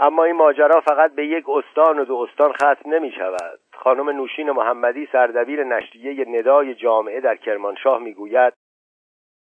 اما 0.00 0.24
این 0.24 0.36
ماجرا 0.36 0.80
فقط 0.80 1.12
به 1.14 1.26
یک 1.26 1.44
استان 1.48 1.98
و 1.98 2.04
دو 2.04 2.16
استان 2.16 2.52
ختم 2.52 2.94
نمی 2.94 3.12
شود 3.12 3.60
خانم 3.82 4.10
نوشین 4.10 4.50
محمدی 4.50 5.08
سردبیر 5.12 5.64
نشریه 5.64 6.24
ندای 6.28 6.74
جامعه 6.74 7.20
در 7.20 7.36
کرمانشاه 7.36 7.98
می‌گوید 7.98 8.52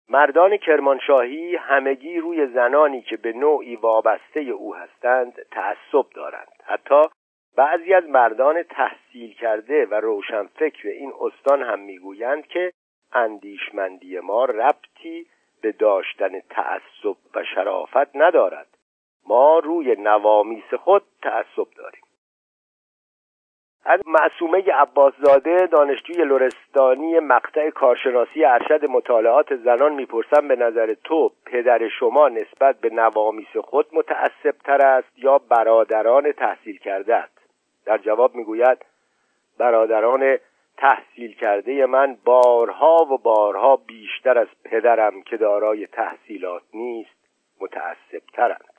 مردان 0.09 0.57
کرمانشاهی 0.57 1.57
همگی 1.57 2.19
روی 2.19 2.47
زنانی 2.47 3.03
که 3.03 3.17
به 3.17 3.33
نوعی 3.33 3.77
وابسته 3.77 4.41
او 4.41 4.75
هستند 4.75 5.33
تعصب 5.51 6.11
دارند. 6.15 6.53
حتی 6.65 7.03
بعضی 7.57 7.95
از 7.95 8.05
مردان 8.09 8.63
تحصیل 8.63 9.35
کرده 9.35 9.87
و 9.87 9.95
روشنفکر 9.95 10.89
این 10.89 11.13
استان 11.21 11.63
هم 11.63 11.79
می‌گویند 11.79 12.47
که 12.47 12.73
اندیشمندی 13.13 14.21
ما 14.21 14.45
ربطی 14.45 15.27
به 15.63 15.73
داشتن 15.73 16.41
تعصب 16.41 17.17
و 17.35 17.45
شرافت 17.55 18.17
ندارد. 18.17 18.69
ما 19.29 19.59
روی 19.59 19.97
نوامیس 19.99 20.75
خود 20.75 21.03
تعصب 21.23 21.67
داریم. 21.77 22.00
از 23.85 24.01
معصومه 24.07 24.73
عباسزاده 24.73 25.67
دانشجوی 25.67 26.25
لورستانی 26.25 27.19
مقطع 27.19 27.71
کارشناسی 27.71 28.45
ارشد 28.45 28.85
مطالعات 28.85 29.57
زنان 29.57 29.95
می‌پرسم 29.95 30.49
به 30.49 30.57
نظر 30.57 30.95
تو 31.05 31.33
پدر 31.47 31.89
شما 31.89 32.29
نسبت 32.29 32.81
به 32.81 32.91
نوامیس 32.91 33.57
خود 33.57 33.87
متعصب 33.93 34.55
تر 34.65 34.87
است 34.87 35.19
یا 35.19 35.39
برادران 35.39 36.33
تحصیل 36.33 36.79
کرده 36.79 37.25
در 37.87 37.99
جواب 37.99 38.35
می‌گوید 38.35 38.79
برادران 39.59 40.39
تحصیل 40.77 41.35
کرده 41.35 41.87
من 41.87 42.17
بارها 42.25 43.07
و 43.11 43.19
بارها 43.19 43.77
بیشتر 43.77 44.39
از 44.39 44.49
پدرم 44.65 45.23
که 45.23 45.37
دارای 45.37 45.87
تحصیلات 45.87 46.63
نیست 46.75 47.11
متعصب 47.61 48.23
ترند 48.33 48.70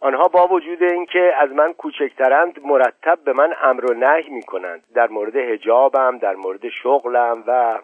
آنها 0.00 0.28
با 0.28 0.46
وجود 0.46 0.82
اینکه 0.82 1.32
از 1.38 1.50
من 1.50 1.72
کوچکترند 1.72 2.60
مرتب 2.64 3.18
به 3.24 3.32
من 3.32 3.54
امر 3.62 3.90
و 3.90 3.94
نهی 3.94 4.30
می 4.30 4.42
کنند 4.42 4.84
در 4.94 5.08
مورد 5.08 5.36
هجابم 5.36 6.18
در 6.18 6.34
مورد 6.34 6.68
شغلم 6.68 7.44
و 7.46 7.78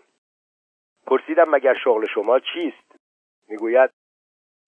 پرسیدم 1.07 1.51
مگر 1.51 1.75
شغل 1.75 2.07
شما 2.07 2.39
چیست؟ 2.39 2.97
می‌گوید 3.49 3.91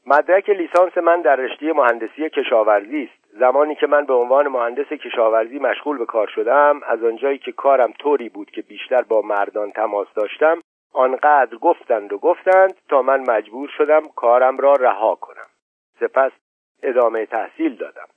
مدرک 0.06 0.50
لیسانس 0.50 0.98
من 0.98 1.20
در 1.20 1.36
رشته 1.36 1.72
مهندسی 1.72 2.30
کشاورزی 2.30 3.10
است. 3.12 3.38
زمانی 3.38 3.74
که 3.74 3.86
من 3.86 4.04
به 4.06 4.14
عنوان 4.14 4.48
مهندس 4.48 4.88
کشاورزی 4.88 5.58
مشغول 5.58 5.98
به 5.98 6.06
کار 6.06 6.26
شدم 6.26 6.80
از 6.86 7.04
آنجایی 7.04 7.38
که 7.38 7.52
کارم 7.52 7.92
طوری 7.92 8.28
بود 8.28 8.50
که 8.50 8.62
بیشتر 8.62 9.02
با 9.02 9.22
مردان 9.22 9.70
تماس 9.70 10.08
داشتم 10.14 10.60
آنقدر 10.92 11.56
گفتند 11.56 12.12
و 12.12 12.18
گفتند 12.18 12.74
تا 12.88 13.02
من 13.02 13.20
مجبور 13.30 13.68
شدم 13.68 14.08
کارم 14.16 14.58
را 14.58 14.72
رها 14.72 15.14
کنم. 15.14 15.46
سپس 16.00 16.32
ادامه 16.82 17.26
تحصیل 17.26 17.76
دادم. 17.76 18.08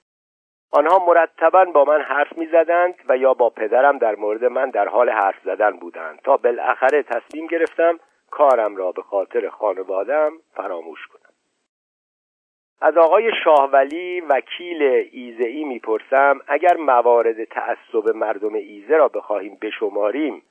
آنها 0.72 1.06
مرتبا 1.06 1.66
با 1.66 1.84
من 1.84 2.02
حرف 2.02 2.38
می 2.38 2.46
زدند 2.46 2.96
و 3.08 3.18
یا 3.18 3.34
با 3.34 3.50
پدرم 3.50 3.98
در 3.98 4.16
مورد 4.16 4.46
من 4.46 4.70
در 4.70 4.88
حال 4.88 5.10
حرف 5.10 5.36
زدن 5.44 5.72
بودند. 5.72 6.20
تا 6.24 6.38
بالاخره 6.38 7.04
تصمیم 7.04 7.48
گرفتم 7.48 8.00
کارم 8.32 8.76
را 8.76 8.92
به 8.92 9.02
خاطر 9.02 9.50
خانوادم 9.50 10.32
فراموش 10.56 11.08
کنم. 11.08 11.32
از 12.82 12.98
آقای 12.98 13.32
شاهولی 13.44 14.22
وکیل 14.22 14.84
ایزه 15.12 15.44
ای 15.44 15.64
می‌پرسم 15.64 16.40
اگر 16.48 16.78
موارد 16.78 17.44
تعصب 17.44 18.16
مردم 18.16 18.54
ایزه 18.54 18.98
را 18.98 19.08
بخواهیم 19.08 19.58
بشماریم 19.62 20.44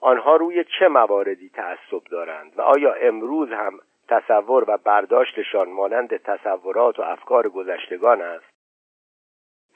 آنها 0.00 0.36
روی 0.36 0.64
چه 0.78 0.88
مواردی 0.88 1.48
تعصب 1.48 2.04
دارند 2.10 2.52
و 2.56 2.62
آیا 2.62 2.94
امروز 2.94 3.48
هم 3.52 3.78
تصور 4.08 4.64
و 4.70 4.78
برداشتشان 4.84 5.68
مانند 5.68 6.16
تصورات 6.16 6.98
و 6.98 7.02
افکار 7.02 7.48
گذشتگان 7.48 8.22
است. 8.22 8.54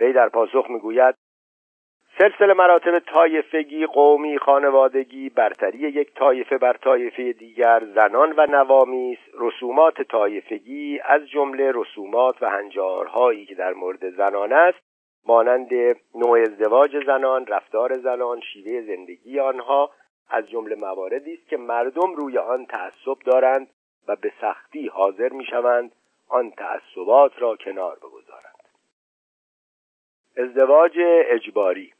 وی 0.00 0.12
در 0.12 0.28
پاسخ 0.28 0.66
می‌گوید 0.70 1.14
سلسله 2.18 2.54
مراتب 2.54 2.98
طایفگی 2.98 3.86
قومی 3.86 4.38
خانوادگی 4.38 5.28
برتری 5.28 5.78
یک 5.78 6.14
طایفه 6.14 6.58
بر 6.58 6.72
طایفه 6.72 7.32
دیگر 7.32 7.82
زنان 7.94 8.34
و 8.36 8.46
نوامیس 8.50 9.18
رسومات 9.38 10.02
طایفگی 10.02 11.00
از 11.04 11.28
جمله 11.28 11.72
رسومات 11.74 12.42
و 12.42 12.50
هنجارهایی 12.50 13.46
که 13.46 13.54
در 13.54 13.72
مورد 13.72 14.10
زنان 14.10 14.52
است 14.52 14.78
مانند 15.26 15.70
نوع 16.14 16.40
ازدواج 16.40 17.04
زنان 17.06 17.46
رفتار 17.46 17.98
زنان 17.98 18.40
شیوه 18.40 18.80
زندگی 18.80 19.40
آنها 19.40 19.90
از 20.30 20.48
جمله 20.50 20.74
مواردی 20.74 21.34
است 21.34 21.48
که 21.48 21.56
مردم 21.56 22.14
روی 22.14 22.38
آن 22.38 22.66
تعصب 22.66 23.18
دارند. 23.24 23.68
و 24.08 24.16
به 24.16 24.32
سختی 24.40 24.88
حاضر 24.88 25.28
می‌شوند 25.28 25.92
آن 26.28 26.50
تعصبات 26.50 27.32
را 27.38 27.56
کنار 27.56 27.96
بگذارند. 27.96 28.48
ازدواج 30.36 30.98
اجباری. 31.26 31.92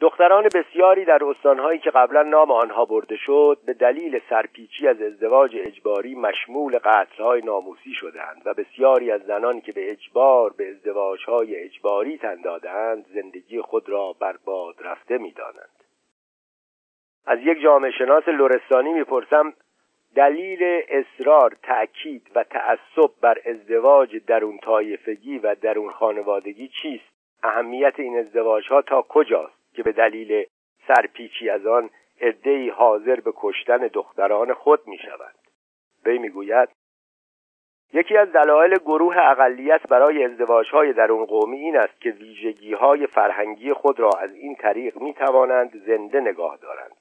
دختران 0.00 0.48
بسیاری 0.54 1.04
در 1.04 1.24
استانهایی 1.24 1.78
که 1.78 1.90
قبلا 1.90 2.22
نام 2.22 2.50
آنها 2.50 2.84
برده 2.84 3.16
شد 3.16 3.58
به 3.66 3.74
دلیل 3.74 4.20
سرپیچی 4.30 4.88
از 4.88 5.02
ازدواج 5.02 5.56
اجباری 5.58 6.14
مشمول 6.14 6.78
قتلهای 6.78 7.42
ناموسی 7.42 7.94
شدند 7.94 8.42
و 8.44 8.54
بسیاری 8.54 9.10
از 9.10 9.22
زنان 9.22 9.60
که 9.60 9.72
به 9.72 9.90
اجبار 9.90 10.52
به 10.52 10.70
ازدواجهای 10.70 11.56
اجباری 11.56 12.18
تن 12.18 12.40
دادند 12.40 13.06
زندگی 13.14 13.60
خود 13.60 13.88
را 13.88 14.12
برباد 14.20 14.74
رفته 14.80 15.18
می‌دانند. 15.18 15.84
از 17.26 17.38
یک 17.42 17.60
جامعه 17.62 17.90
شناس 17.90 18.28
لورستانی 18.28 18.92
می‌پرسم 18.92 19.54
دلیل 20.16 20.82
اصرار 20.88 21.56
تأکید 21.62 22.30
و 22.34 22.44
تعصب 22.44 23.10
بر 23.20 23.38
ازدواج 23.46 24.16
درون 24.26 24.58
طایفگی 24.58 25.38
و 25.38 25.54
درون 25.54 25.90
خانوادگی 25.90 26.68
چیست؟ 26.82 27.12
اهمیت 27.42 27.94
این 28.00 28.18
ازدواج 28.18 28.68
ها 28.68 28.82
تا 28.82 29.02
کجاست 29.08 29.74
که 29.74 29.82
به 29.82 29.92
دلیل 29.92 30.46
سرپیچی 30.88 31.50
از 31.50 31.66
آن 31.66 31.90
عدهای 32.20 32.68
حاضر 32.68 33.20
به 33.20 33.32
کشتن 33.36 33.78
دختران 33.78 34.54
خود 34.54 34.80
می 34.86 34.98
شوند 34.98 35.34
وی 36.04 36.18
می‌گوید 36.18 36.68
یکی 37.92 38.16
از 38.16 38.32
دلایل 38.32 38.78
گروه 38.78 39.16
اقلیت 39.18 39.82
برای 39.82 40.24
ازدواج 40.24 40.70
های 40.70 40.92
درون 40.92 41.24
قومی 41.24 41.56
این 41.56 41.76
است 41.76 42.00
که 42.00 42.10
ویژگی 42.10 42.74
های 42.74 43.06
فرهنگی 43.06 43.72
خود 43.72 44.00
را 44.00 44.10
از 44.20 44.34
این 44.34 44.54
طریق 44.54 44.96
می 44.96 45.14
توانند 45.14 45.82
زنده 45.86 46.20
نگاه 46.20 46.58
دارند. 46.62 46.96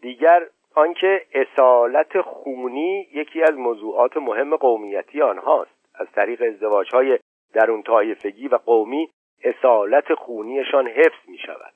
دیگر 0.00 0.46
آنکه 0.74 1.26
اصالت 1.34 2.20
خونی 2.20 3.08
یکی 3.12 3.42
از 3.42 3.54
موضوعات 3.54 4.16
مهم 4.16 4.56
قومیتی 4.56 5.22
آنهاست. 5.22 5.84
از 5.94 6.06
طریق 6.14 6.42
ازدواج 6.42 6.94
های 6.94 7.18
درون 7.52 7.82
طایفگی 7.82 8.48
و 8.48 8.56
قومی 8.56 9.10
اصالت 9.44 10.14
خونیشان 10.14 10.88
حفظ 10.88 11.28
می 11.28 11.38
شود 11.38 11.74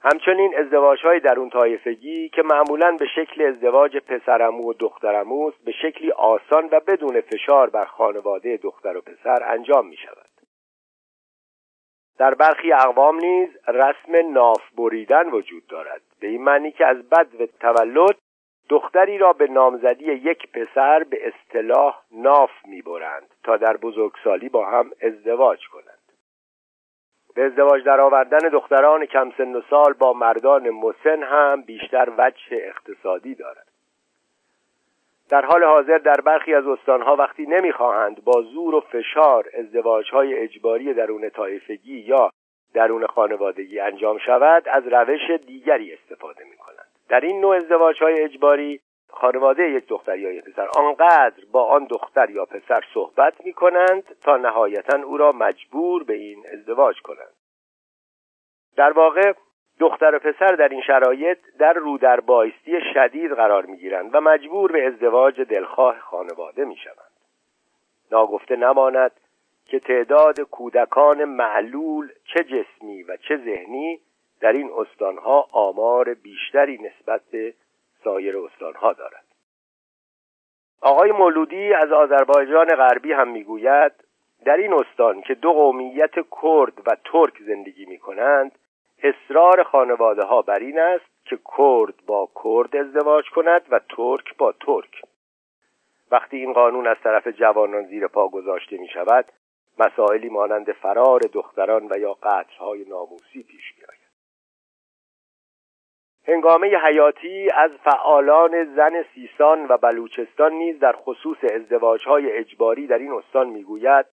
همچنین 0.00 0.54
ازدواج 0.58 0.98
های 1.02 1.20
درون 1.20 1.50
طایفگی 1.50 2.28
که 2.28 2.42
معمولا 2.42 2.96
به 3.00 3.06
شکل 3.06 3.42
ازدواج 3.42 3.96
پسرمو 3.96 4.70
و 4.70 4.72
دخترمو 4.72 5.50
به 5.64 5.72
شکلی 5.72 6.10
آسان 6.10 6.68
و 6.72 6.80
بدون 6.80 7.20
فشار 7.20 7.70
بر 7.70 7.84
خانواده 7.84 8.56
دختر 8.56 8.96
و 8.96 9.00
پسر 9.00 9.42
انجام 9.42 9.86
می 9.86 9.96
شود 9.96 10.28
در 12.18 12.34
برخی 12.34 12.72
اقوام 12.72 13.16
نیز 13.16 13.48
رسم 13.68 14.32
ناف 14.32 14.70
بریدن 14.76 15.30
وجود 15.30 15.66
دارد. 15.66 16.02
به 16.20 16.26
این 16.26 16.42
معنی 16.42 16.72
که 16.72 16.86
از 16.86 17.08
بد 17.08 17.40
و 17.40 17.46
تولد 17.60 18.16
دختری 18.68 19.18
را 19.18 19.32
به 19.32 19.46
نامزدی 19.46 20.04
یک 20.04 20.52
پسر 20.52 21.04
به 21.04 21.28
اصطلاح 21.28 22.02
ناف 22.12 22.50
می‌برند 22.64 23.34
تا 23.44 23.56
در 23.56 23.76
بزرگسالی 23.76 24.48
با 24.48 24.66
هم 24.66 24.90
ازدواج 25.02 25.68
کنند. 25.68 25.98
به 27.34 27.44
ازدواج 27.44 27.84
در 27.84 28.00
آوردن 28.00 28.48
دختران 28.48 29.06
کم 29.06 29.32
سن 29.38 29.54
و 29.54 29.62
سال 29.70 29.92
با 29.92 30.12
مردان 30.12 30.70
مسن 30.70 31.22
هم 31.22 31.62
بیشتر 31.62 32.12
وجه 32.18 32.46
اقتصادی 32.50 33.34
دارد. 33.34 33.68
در 35.30 35.44
حال 35.44 35.64
حاضر 35.64 35.98
در 35.98 36.20
برخی 36.20 36.54
از 36.54 36.66
استانها 36.66 37.16
وقتی 37.16 37.46
نمی‌خواهند 37.46 38.24
با 38.24 38.42
زور 38.42 38.74
و 38.74 38.80
فشار 38.80 39.48
ازدواجهای 39.58 40.34
اجباری 40.34 40.94
درون 40.94 41.30
طایفگی 41.30 41.98
یا 41.98 42.30
درون 42.74 43.06
خانوادگی 43.06 43.80
انجام 43.80 44.18
شود 44.18 44.68
از 44.68 44.86
روش 44.86 45.30
دیگری 45.46 45.94
استفاده 45.94 46.44
می 46.44 46.56
کنند 46.56 46.88
در 47.08 47.20
این 47.20 47.40
نوع 47.40 47.56
ازدواج 47.56 48.02
های 48.02 48.22
اجباری 48.22 48.80
خانواده 49.10 49.70
یک 49.70 49.86
دختر 49.86 50.18
یا 50.18 50.32
یک 50.32 50.44
پسر 50.44 50.68
آنقدر 50.76 51.44
با 51.52 51.64
آن 51.64 51.84
دختر 51.84 52.30
یا 52.30 52.44
پسر 52.44 52.80
صحبت 52.94 53.34
می 53.44 53.52
کنند 53.52 54.16
تا 54.22 54.36
نهایتا 54.36 54.98
او 55.04 55.16
را 55.16 55.32
مجبور 55.32 56.04
به 56.04 56.14
این 56.14 56.44
ازدواج 56.52 57.00
کنند. 57.00 57.34
در 58.76 58.92
واقع 58.92 59.32
دختر 59.80 60.14
و 60.14 60.18
پسر 60.18 60.54
در 60.54 60.68
این 60.68 60.82
شرایط 60.82 61.38
در 61.58 61.72
رو 61.72 61.98
در 61.98 62.20
بایستی 62.20 62.80
شدید 62.94 63.32
قرار 63.32 63.66
می 63.66 63.76
گیرند 63.76 64.14
و 64.14 64.20
مجبور 64.20 64.72
به 64.72 64.86
ازدواج 64.86 65.40
دلخواه 65.40 65.98
خانواده 65.98 66.64
می 66.64 66.76
شوند 66.76 67.12
ناگفته 68.12 68.56
نماند 68.56 69.12
که 69.68 69.78
تعداد 69.78 70.40
کودکان 70.40 71.24
معلول 71.24 72.08
چه 72.24 72.44
جسمی 72.44 73.02
و 73.02 73.16
چه 73.16 73.36
ذهنی 73.36 74.00
در 74.40 74.52
این 74.52 74.70
استانها 74.76 75.48
آمار 75.52 76.14
بیشتری 76.14 76.78
نسبت 76.78 77.20
به 77.30 77.54
سایر 78.04 78.38
استانها 78.38 78.92
دارد. 78.92 79.24
آقای 80.80 81.12
مولودی 81.12 81.72
از 81.72 81.92
آذربایجان 81.92 82.66
غربی 82.66 83.12
هم 83.12 83.28
می‌گوید 83.28 83.92
در 84.44 84.56
این 84.56 84.72
استان 84.72 85.20
که 85.22 85.34
دو 85.34 85.52
قومیت 85.52 86.14
کرد 86.42 86.72
و 86.86 86.96
ترک 87.04 87.42
زندگی 87.46 87.86
می 87.86 87.98
کنند 87.98 88.58
اصرار 89.02 89.62
خانواده 89.62 90.22
ها 90.22 90.42
بر 90.42 90.58
این 90.58 90.80
است 90.80 91.24
که 91.24 91.38
کرد 91.58 91.94
با 92.06 92.28
کرد 92.44 92.76
ازدواج 92.76 93.24
کند 93.30 93.62
و 93.70 93.80
ترک 93.96 94.36
با 94.36 94.52
ترک. 94.52 95.02
وقتی 96.10 96.36
این 96.36 96.52
قانون 96.52 96.86
از 96.86 96.96
طرف 97.04 97.28
جوانان 97.28 97.84
زیر 97.84 98.06
پا 98.06 98.28
گذاشته 98.28 98.76
می 98.76 98.88
شود 98.88 99.24
مسائلی 99.78 100.28
مانند 100.28 100.72
فرار 100.72 101.20
دختران 101.20 101.86
و 101.90 101.98
یا 101.98 102.14
قتلهای 102.14 102.84
ناموسی 102.84 103.42
پیش 103.42 103.74
می 103.78 103.84
آید. 103.84 104.08
هنگامه 106.28 106.76
حیاتی 106.76 107.48
از 107.54 107.70
فعالان 107.84 108.74
زن 108.76 109.04
سیسان 109.14 109.66
و 109.68 109.76
بلوچستان 109.76 110.52
نیز 110.52 110.78
در 110.78 110.92
خصوص 110.92 111.38
ازدواجهای 111.54 112.32
اجباری 112.32 112.86
در 112.86 112.98
این 112.98 113.12
استان 113.12 113.48
می‌گوید 113.48 114.06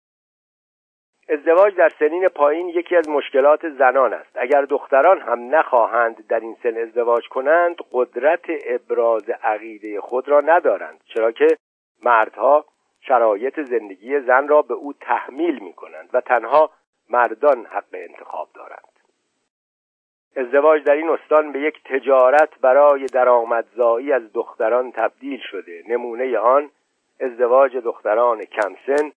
ازدواج 1.30 1.76
در 1.76 1.90
سنین 1.90 2.28
پایین 2.28 2.70
یکی 2.70 2.96
از 2.96 3.10
مشکلات 3.10 3.70
زنان 3.70 4.14
است 4.14 4.32
اگر 4.36 4.62
دختران 4.62 5.22
هم 5.22 5.56
نخواهند 5.56 6.28
در 6.28 6.40
این 6.40 6.58
سن 6.64 6.78
ازدواج 6.78 7.28
کنند 7.28 7.76
قدرت 7.92 8.46
ابراز 8.66 9.30
عقیده 9.44 10.02
خود 10.02 10.30
را 10.30 10.42
ندارند 10.42 11.02
چرا 11.14 11.32
که 11.32 11.48
مردها 12.04 12.66
شرایط 13.08 13.60
زندگی 13.60 14.20
زن 14.20 14.48
را 14.48 14.62
به 14.62 14.74
او 14.74 14.94
تحمیل 14.94 15.60
می 15.60 15.74
کنند 15.74 16.10
و 16.14 16.22
تنها 16.22 16.72
مردان 17.10 17.66
حق 17.66 17.94
انتخاب 17.94 18.50
دارند. 18.54 19.00
ازدواج 20.36 20.84
در 20.84 20.94
این 20.94 21.10
استان 21.10 21.52
به 21.52 21.60
یک 21.60 21.84
تجارت 21.84 22.60
برای 22.60 23.06
درآمدزایی 23.06 24.12
از 24.12 24.34
دختران 24.34 24.92
تبدیل 24.92 25.40
شده. 25.52 25.84
نمونه 25.88 26.38
آن 26.38 26.72
ازدواج 27.20 27.78
دختران 27.78 28.46
کمسن 28.46 29.12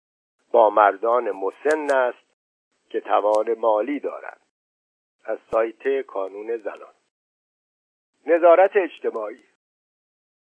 با 0.52 0.70
مردان 0.70 1.30
مسن 1.30 1.96
است 1.96 2.28
که 2.90 3.00
توان 3.00 3.54
مالی 3.58 4.00
دارند. 4.00 4.40
از 5.24 5.38
سایت 5.50 6.06
کانون 6.06 6.56
زنان. 6.56 6.94
نظارت 8.26 8.76
اجتماعی. 8.76 9.44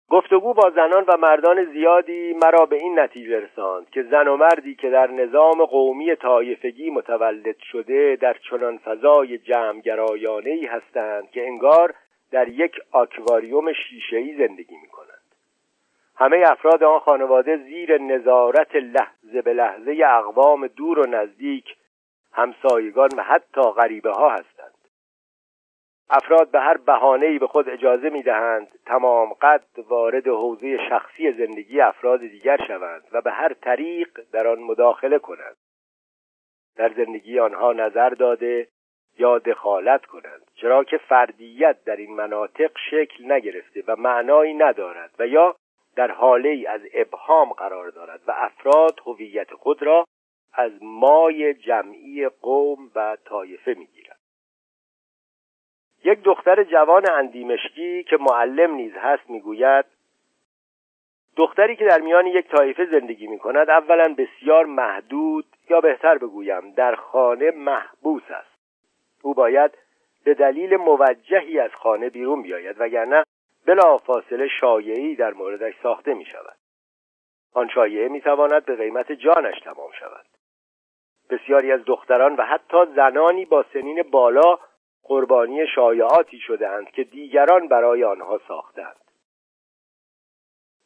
گفتگو 0.09 0.53
با 0.53 0.69
زنان 0.69 1.05
و 1.07 1.17
مردان 1.17 1.65
زیادی 1.65 2.33
مرا 2.43 2.65
به 2.65 2.75
این 2.75 2.99
نتیجه 2.99 3.39
رساند 3.39 3.89
که 3.89 4.03
زن 4.03 4.27
و 4.27 4.37
مردی 4.37 4.75
که 4.75 4.89
در 4.89 5.11
نظام 5.11 5.65
قومی 5.65 6.15
طایفگی 6.15 6.89
متولد 6.89 7.57
شده 7.71 8.17
در 8.21 8.37
چنان 8.49 8.77
فضای 8.77 9.37
جمعگرایانه 9.37 10.49
ای 10.49 10.65
هستند 10.65 11.31
که 11.31 11.47
انگار 11.47 11.93
در 12.31 12.47
یک 12.47 12.75
آکواریوم 12.91 13.73
شیشهای 13.73 14.35
زندگی 14.37 14.75
می 14.81 14.87
کنند 14.87 15.17
همه 16.15 16.43
افراد 16.45 16.83
آن 16.83 16.99
خانواده 16.99 17.57
زیر 17.57 18.01
نظارت 18.01 18.75
لحظه 18.75 19.41
به 19.41 19.53
لحظه 19.53 20.03
اقوام 20.05 20.67
دور 20.67 20.99
و 20.99 21.05
نزدیک 21.05 21.75
همسایگان 22.33 23.09
و 23.17 23.23
حتی 23.23 23.61
غریبه 23.61 24.11
ها 24.11 24.29
هستند. 24.29 24.76
افراد 26.09 26.51
به 26.51 26.59
هر 26.59 26.77
بهانه‌ای 26.77 27.39
به 27.39 27.47
خود 27.47 27.69
اجازه 27.69 28.09
می‌دهند 28.09 28.67
تمام 28.85 29.33
قد 29.33 29.65
وارد 29.77 30.27
حوزه 30.27 30.77
شخصی 30.89 31.31
زندگی 31.31 31.81
افراد 31.81 32.19
دیگر 32.19 32.57
شوند 32.67 33.03
و 33.11 33.21
به 33.21 33.31
هر 33.31 33.53
طریق 33.53 34.19
در 34.31 34.47
آن 34.47 34.59
مداخله 34.59 35.19
کنند. 35.19 35.57
در 36.75 36.93
زندگی 36.93 37.39
آنها 37.39 37.73
نظر 37.73 38.09
داده 38.09 38.67
یا 39.19 39.39
دخالت 39.39 40.05
کنند 40.05 40.51
چرا 40.55 40.83
که 40.83 40.97
فردیت 40.97 41.83
در 41.83 41.95
این 41.95 42.15
مناطق 42.15 42.71
شکل 42.91 43.31
نگرفته 43.31 43.83
و 43.87 43.95
معنایی 43.95 44.53
ندارد 44.53 45.11
و 45.19 45.27
یا 45.27 45.55
در 45.95 46.11
حاله 46.11 46.49
ای 46.49 46.65
از 46.67 46.81
ابهام 46.93 47.49
قرار 47.49 47.89
دارد 47.89 48.21
و 48.27 48.31
افراد 48.31 48.99
هویت 49.05 49.53
خود 49.53 49.83
را 49.83 50.05
از 50.53 50.71
مای 50.81 51.53
جمعی 51.53 52.29
قوم 52.29 52.91
و 52.95 53.17
طایفه 53.25 53.73
می‌گیرد 53.73 53.96
یک 56.07 56.23
دختر 56.23 56.63
جوان 56.63 57.09
اندیمشکی 57.11 58.03
که 58.03 58.17
معلم 58.17 58.71
نیز 58.71 58.93
هست 58.93 59.29
می‌گوید 59.29 59.85
دختری 61.37 61.75
که 61.75 61.85
در 61.85 62.01
میان 62.01 62.25
یک 62.25 62.47
طایفه 62.47 62.85
زندگی 62.85 63.27
می 63.27 63.39
کند 63.39 63.69
اولا 63.69 64.15
بسیار 64.17 64.65
محدود 64.65 65.45
یا 65.69 65.81
بهتر 65.81 66.17
بگویم 66.17 66.71
در 66.71 66.95
خانه 66.95 67.51
محبوس 67.51 68.23
است. 68.29 68.57
او 69.21 69.33
باید 69.33 69.71
به 70.23 70.33
دلیل 70.33 70.75
موجهی 70.75 71.59
از 71.59 71.71
خانه 71.71 72.09
بیرون 72.09 72.41
بیاید 72.41 72.75
وگرنه 72.79 73.23
بلا 73.65 73.97
فاصله 73.97 74.47
شایعی 74.47 75.15
در 75.15 75.33
موردش 75.33 75.73
ساخته 75.83 76.13
می 76.13 76.25
شود 76.25 76.57
آن 77.53 77.69
شایعه 77.69 78.07
می 78.07 78.21
تواند 78.21 78.65
به 78.65 78.75
قیمت 78.75 79.11
جانش 79.11 79.59
تمام 79.59 79.91
شود. 79.99 80.25
بسیاری 81.29 81.71
از 81.71 81.85
دختران 81.85 82.35
و 82.35 82.43
حتی 82.43 82.77
زنانی 82.95 83.45
با 83.45 83.65
سنین 83.73 84.03
بالا 84.11 84.59
قربانی 85.07 85.67
شایعاتی 85.67 86.39
شدهاند 86.39 86.91
که 86.91 87.03
دیگران 87.03 87.67
برای 87.67 88.03
آنها 88.03 88.41
ساختند. 88.47 88.95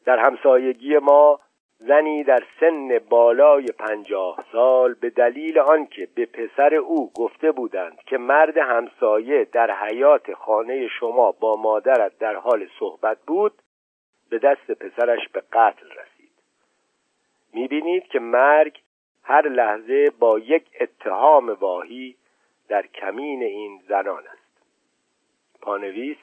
در 0.05 0.19
همسایگی 0.19 0.97
ما 0.97 1.39
زنی 1.79 2.23
در 2.23 2.43
سن 2.59 2.99
بالای 3.09 3.65
پنجاه 3.65 4.45
سال 4.51 4.93
به 4.93 5.09
دلیل 5.09 5.59
آنکه 5.59 6.07
به 6.15 6.25
پسر 6.25 6.75
او 6.75 7.11
گفته 7.13 7.51
بودند 7.51 7.97
که 8.05 8.17
مرد 8.17 8.57
همسایه 8.57 9.47
در 9.51 9.71
حیات 9.71 10.33
خانه 10.33 10.87
شما 10.87 11.31
با 11.31 11.55
مادرت 11.55 12.17
در 12.19 12.35
حال 12.35 12.67
صحبت 12.79 13.17
بود 13.27 13.53
به 14.29 14.39
دست 14.39 14.71
پسرش 14.71 15.27
به 15.27 15.43
قتل 15.53 15.85
رسید. 15.85 16.31
می‌بینید 17.53 18.03
که 18.03 18.19
مرگ 18.19 18.81
هر 19.23 19.49
لحظه 19.49 20.09
با 20.19 20.39
یک 20.39 20.63
اتهام 20.81 21.49
واهی 21.49 22.15
در 22.71 22.87
کمین 22.87 23.43
این 23.43 23.81
زنان 23.87 24.23
است 24.27 24.63
پانویس 25.61 26.17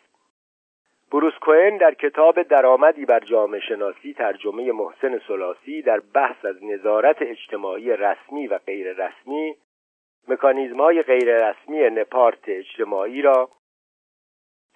بروس 1.13 1.35
کوئن 1.41 1.77
در 1.77 1.95
کتاب 1.95 2.43
درآمدی 2.43 3.05
بر 3.05 3.21
جامعه 3.21 3.61
شناسی 3.61 4.15
ترجمه 4.15 4.73
محسن 4.73 5.19
سلاسی 5.19 5.83
در 5.83 6.01
بحث 6.01 6.45
از 6.45 6.65
نظارت 6.65 7.17
اجتماعی 7.21 7.91
رسمی 7.91 8.47
و 8.47 8.59
غیر 8.59 8.93
رسمی 8.93 9.57
مکانیزم 10.29 10.81
های 10.81 11.03
غیر 11.03 11.49
رسمی 11.49 11.91
نپارت 11.91 12.49
اجتماعی 12.49 13.23
را 13.23 13.51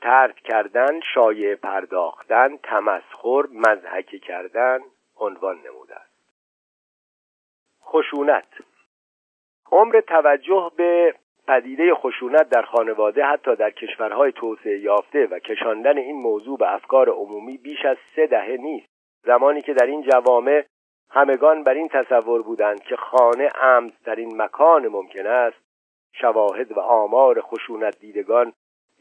ترد 0.00 0.36
کردن، 0.36 1.00
شایع 1.14 1.54
پرداختن، 1.54 2.56
تمسخر، 2.56 3.42
مزحک 3.52 4.20
کردن 4.22 4.80
عنوان 5.16 5.58
نموده 5.66 5.94
است. 5.94 6.12
خشونت 7.84 8.48
عمر 9.70 10.00
توجه 10.00 10.72
به 10.76 11.14
پدیده 11.48 11.94
خشونت 11.94 12.48
در 12.48 12.62
خانواده 12.62 13.24
حتی 13.24 13.56
در 13.56 13.70
کشورهای 13.70 14.32
توسعه 14.32 14.78
یافته 14.78 15.26
و 15.26 15.38
کشاندن 15.38 15.98
این 15.98 16.16
موضوع 16.16 16.58
به 16.58 16.74
افکار 16.74 17.08
عمومی 17.08 17.58
بیش 17.58 17.84
از 17.84 17.96
سه 18.16 18.26
دهه 18.26 18.56
نیست. 18.60 18.88
زمانی 19.24 19.62
که 19.62 19.74
در 19.74 19.86
این 19.86 20.02
جوامع 20.02 20.64
همگان 21.10 21.62
بر 21.62 21.74
این 21.74 21.88
تصور 21.88 22.42
بودند 22.42 22.82
که 22.82 22.96
خانه 22.96 23.48
امنترین 23.60 24.42
مکان 24.42 24.88
ممکن 24.88 25.26
است 25.26 25.56
شواهد 26.12 26.72
و 26.72 26.80
آمار 26.80 27.40
خشونت 27.40 27.98
دیدگان 27.98 28.52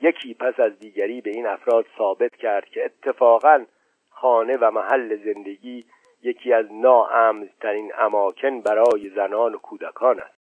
یکی 0.02 0.34
پس 0.34 0.60
از 0.60 0.80
دیگری 0.80 1.22
به 1.22 1.30
این 1.30 1.48
افراد 1.48 1.86
ثابت 1.98 2.36
کرد 2.36 2.66
که 2.66 2.86
اتفاقا 2.86 3.66
خانه 4.10 4.58
و 4.58 4.72
محل 4.72 5.16
زندگی 5.16 5.86
یکی 6.24 6.54
از 6.54 6.66
ناامنترین 6.72 7.92
اماکن 7.98 8.62
برای 8.62 9.10
زنان 9.10 9.56
و 9.56 9.58
کودکان 9.58 10.20
است. 10.20 10.42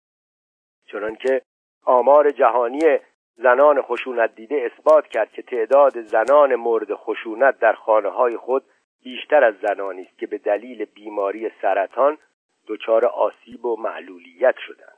چنانکه 0.86 1.42
آمار 1.86 2.30
جهانی 2.30 2.98
زنان 3.36 3.82
خشونت 3.82 4.34
دیده 4.34 4.70
اثبات 4.72 5.06
کرد 5.06 5.32
که 5.32 5.42
تعداد 5.42 6.00
زنان 6.00 6.54
مورد 6.54 6.94
خشونت 6.94 7.58
در 7.58 7.72
خانه 7.72 8.08
های 8.08 8.36
خود 8.36 8.64
بیشتر 9.04 9.44
از 9.44 9.54
زنانی 9.62 10.02
است 10.02 10.18
که 10.18 10.26
به 10.26 10.38
دلیل 10.38 10.84
بیماری 10.84 11.50
سرطان 11.62 12.18
دچار 12.68 13.06
آسیب 13.06 13.64
و 13.64 13.76
معلولیت 13.76 14.54
شدند. 14.58 14.96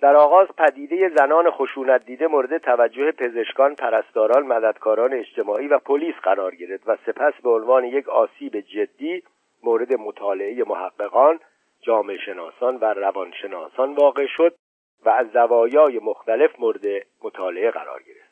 در 0.00 0.16
آغاز 0.16 0.48
پدیده 0.58 1.08
زنان 1.08 1.50
خشونت 1.50 2.04
دیده 2.04 2.26
مورد 2.26 2.58
توجه 2.58 3.12
پزشکان، 3.12 3.74
پرستاران، 3.74 4.46
مددکاران 4.46 5.12
اجتماعی 5.12 5.68
و 5.68 5.78
پلیس 5.78 6.14
قرار 6.14 6.54
گرفت 6.54 6.88
و 6.88 6.96
سپس 7.06 7.32
به 7.42 7.50
عنوان 7.50 7.84
یک 7.84 8.08
آسیب 8.08 8.60
جدی 8.60 9.22
مورد 9.62 9.92
مطالعه 9.94 10.64
محققان، 10.64 11.40
جامعه 11.80 12.18
شناسان 12.18 12.76
و 12.76 12.84
روانشناسان 12.84 13.94
واقع 13.94 14.26
شد. 14.26 14.54
و 15.04 15.08
از 15.08 15.26
زوایای 15.32 15.98
مختلف 15.98 16.60
مورد 16.60 16.84
مطالعه 17.22 17.70
قرار 17.70 18.02
گرفت. 18.02 18.26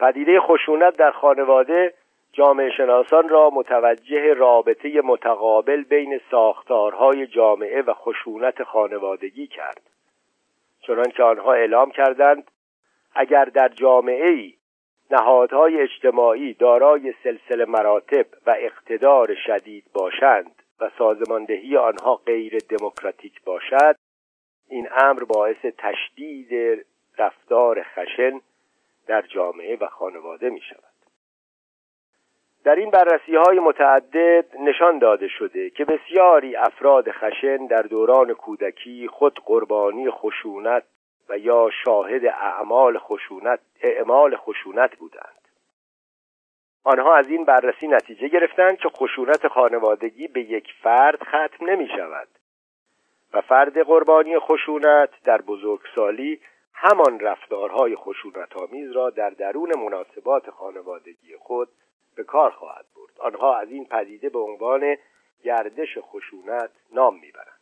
پدیده 0.00 0.40
خشونت 0.40 0.96
در 0.96 1.10
خانواده 1.10 1.94
جامعه 2.32 2.70
شناسان 2.70 3.28
را 3.28 3.50
متوجه 3.50 4.34
رابطه 4.34 5.00
متقابل 5.00 5.82
بین 5.82 6.20
ساختارهای 6.30 7.26
جامعه 7.26 7.82
و 7.82 7.94
خشونت 7.94 8.62
خانوادگی 8.62 9.46
کرد. 9.46 9.80
چنانکه 10.80 11.22
آنها 11.22 11.52
اعلام 11.52 11.90
کردند 11.90 12.50
اگر 13.14 13.44
در 13.44 13.68
جامعه 13.68 14.28
ای 14.28 14.54
نهادهای 15.10 15.80
اجتماعی 15.80 16.54
دارای 16.54 17.14
سلسله 17.24 17.64
مراتب 17.64 18.26
و 18.46 18.56
اقتدار 18.58 19.34
شدید 19.46 19.84
باشند 19.94 20.62
و 20.80 20.90
سازماندهی 20.98 21.76
آنها 21.76 22.14
غیر 22.16 22.58
دموکراتیک 22.58 23.44
باشد 23.44 23.96
این 24.70 24.88
امر 24.92 25.24
باعث 25.24 25.56
تشدید 25.78 26.86
رفتار 27.18 27.82
خشن 27.82 28.40
در 29.06 29.22
جامعه 29.22 29.76
و 29.76 29.86
خانواده 29.86 30.50
می 30.50 30.60
شود. 30.60 30.84
در 32.64 32.74
این 32.74 32.90
بررسی 32.90 33.36
های 33.36 33.58
متعدد 33.58 34.44
نشان 34.60 34.98
داده 34.98 35.28
شده 35.28 35.70
که 35.70 35.84
بسیاری 35.84 36.56
افراد 36.56 37.10
خشن 37.10 37.66
در 37.66 37.82
دوران 37.82 38.34
کودکی 38.34 39.08
خود 39.08 39.40
قربانی 39.44 40.10
خشونت 40.10 40.84
و 41.28 41.38
یا 41.38 41.70
شاهد 41.84 42.24
اعمال 42.24 42.98
خشونت 42.98 43.60
اعمال 43.82 44.36
خشونت 44.36 44.96
بودند. 44.96 45.40
آنها 46.84 47.16
از 47.16 47.28
این 47.28 47.44
بررسی 47.44 47.88
نتیجه 47.88 48.28
گرفتند 48.28 48.78
که 48.78 48.88
خشونت 48.88 49.48
خانوادگی 49.48 50.28
به 50.28 50.40
یک 50.40 50.68
فرد 50.82 51.22
ختم 51.22 51.70
نمی 51.70 51.88
شود. 51.88 52.28
و 53.34 53.40
فرد 53.40 53.78
قربانی 53.78 54.38
خشونت 54.38 55.10
در 55.24 55.40
بزرگسالی 55.40 56.40
همان 56.74 57.20
رفتارهای 57.20 57.96
خشونت 57.96 58.56
آمیز 58.56 58.92
را 58.92 59.10
در 59.10 59.30
درون 59.30 59.78
مناسبات 59.78 60.50
خانوادگی 60.50 61.36
خود 61.38 61.68
به 62.16 62.24
کار 62.24 62.50
خواهد 62.50 62.86
برد. 62.96 63.20
آنها 63.20 63.56
از 63.56 63.70
این 63.70 63.84
پدیده 63.84 64.28
به 64.28 64.38
عنوان 64.38 64.96
گردش 65.44 65.98
خشونت 65.98 66.70
نام 66.92 67.14
می‌برند. 67.14 67.60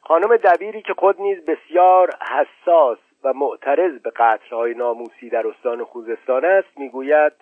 خانم 0.00 0.36
دبیری 0.36 0.82
که 0.82 0.94
خود 0.94 1.20
نیز 1.20 1.44
بسیار 1.44 2.10
حساس 2.30 2.98
و 3.24 3.32
معترض 3.32 4.00
به 4.00 4.10
قتلهای 4.10 4.74
ناموسی 4.74 5.30
در 5.30 5.46
استان 5.46 5.84
خوزستان 5.84 6.44
است 6.44 6.78
می‌گوید 6.78 7.32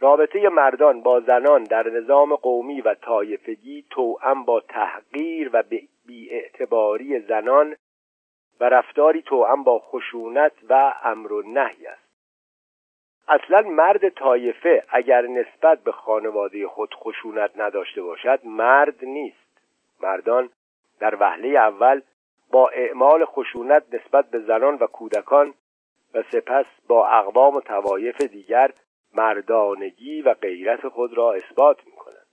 رابطه 0.00 0.48
مردان 0.48 1.00
با 1.00 1.20
زنان 1.20 1.64
در 1.64 1.90
نظام 1.90 2.36
قومی 2.36 2.80
و 2.80 2.94
طایفگی 2.94 3.84
توأم 3.90 4.44
با 4.44 4.60
تحقیر 4.60 5.50
و 5.52 5.62
بیاعتباری 6.06 7.20
زنان 7.20 7.76
و 8.60 8.64
رفتاری 8.64 9.22
توأم 9.22 9.64
با 9.64 9.78
خشونت 9.78 10.52
و 10.68 10.94
امر 11.02 11.32
و 11.32 11.42
نهی 11.42 11.86
است. 11.86 12.06
اصلا 13.28 13.70
مرد 13.70 14.08
طایفه 14.08 14.84
اگر 14.88 15.22
نسبت 15.26 15.82
به 15.82 15.92
خانواده 15.92 16.68
خود 16.68 16.94
خشونت 16.94 17.50
نداشته 17.56 18.02
باشد 18.02 18.40
مرد 18.44 19.04
نیست. 19.04 19.60
مردان 20.00 20.50
در 21.00 21.14
وهله 21.20 21.48
اول 21.48 22.02
با 22.52 22.68
اعمال 22.68 23.24
خشونت 23.24 23.82
نسبت 23.94 24.30
به 24.30 24.38
زنان 24.38 24.74
و 24.74 24.86
کودکان 24.86 25.54
و 26.14 26.22
سپس 26.22 26.66
با 26.88 27.08
اقوام 27.08 27.56
و 27.56 27.60
توایف 27.60 28.20
دیگر 28.20 28.72
مردانگی 29.16 30.22
و 30.22 30.34
غیرت 30.34 30.88
خود 30.88 31.16
را 31.16 31.32
اثبات 31.32 31.86
می 31.86 31.92
کنند 31.92 32.26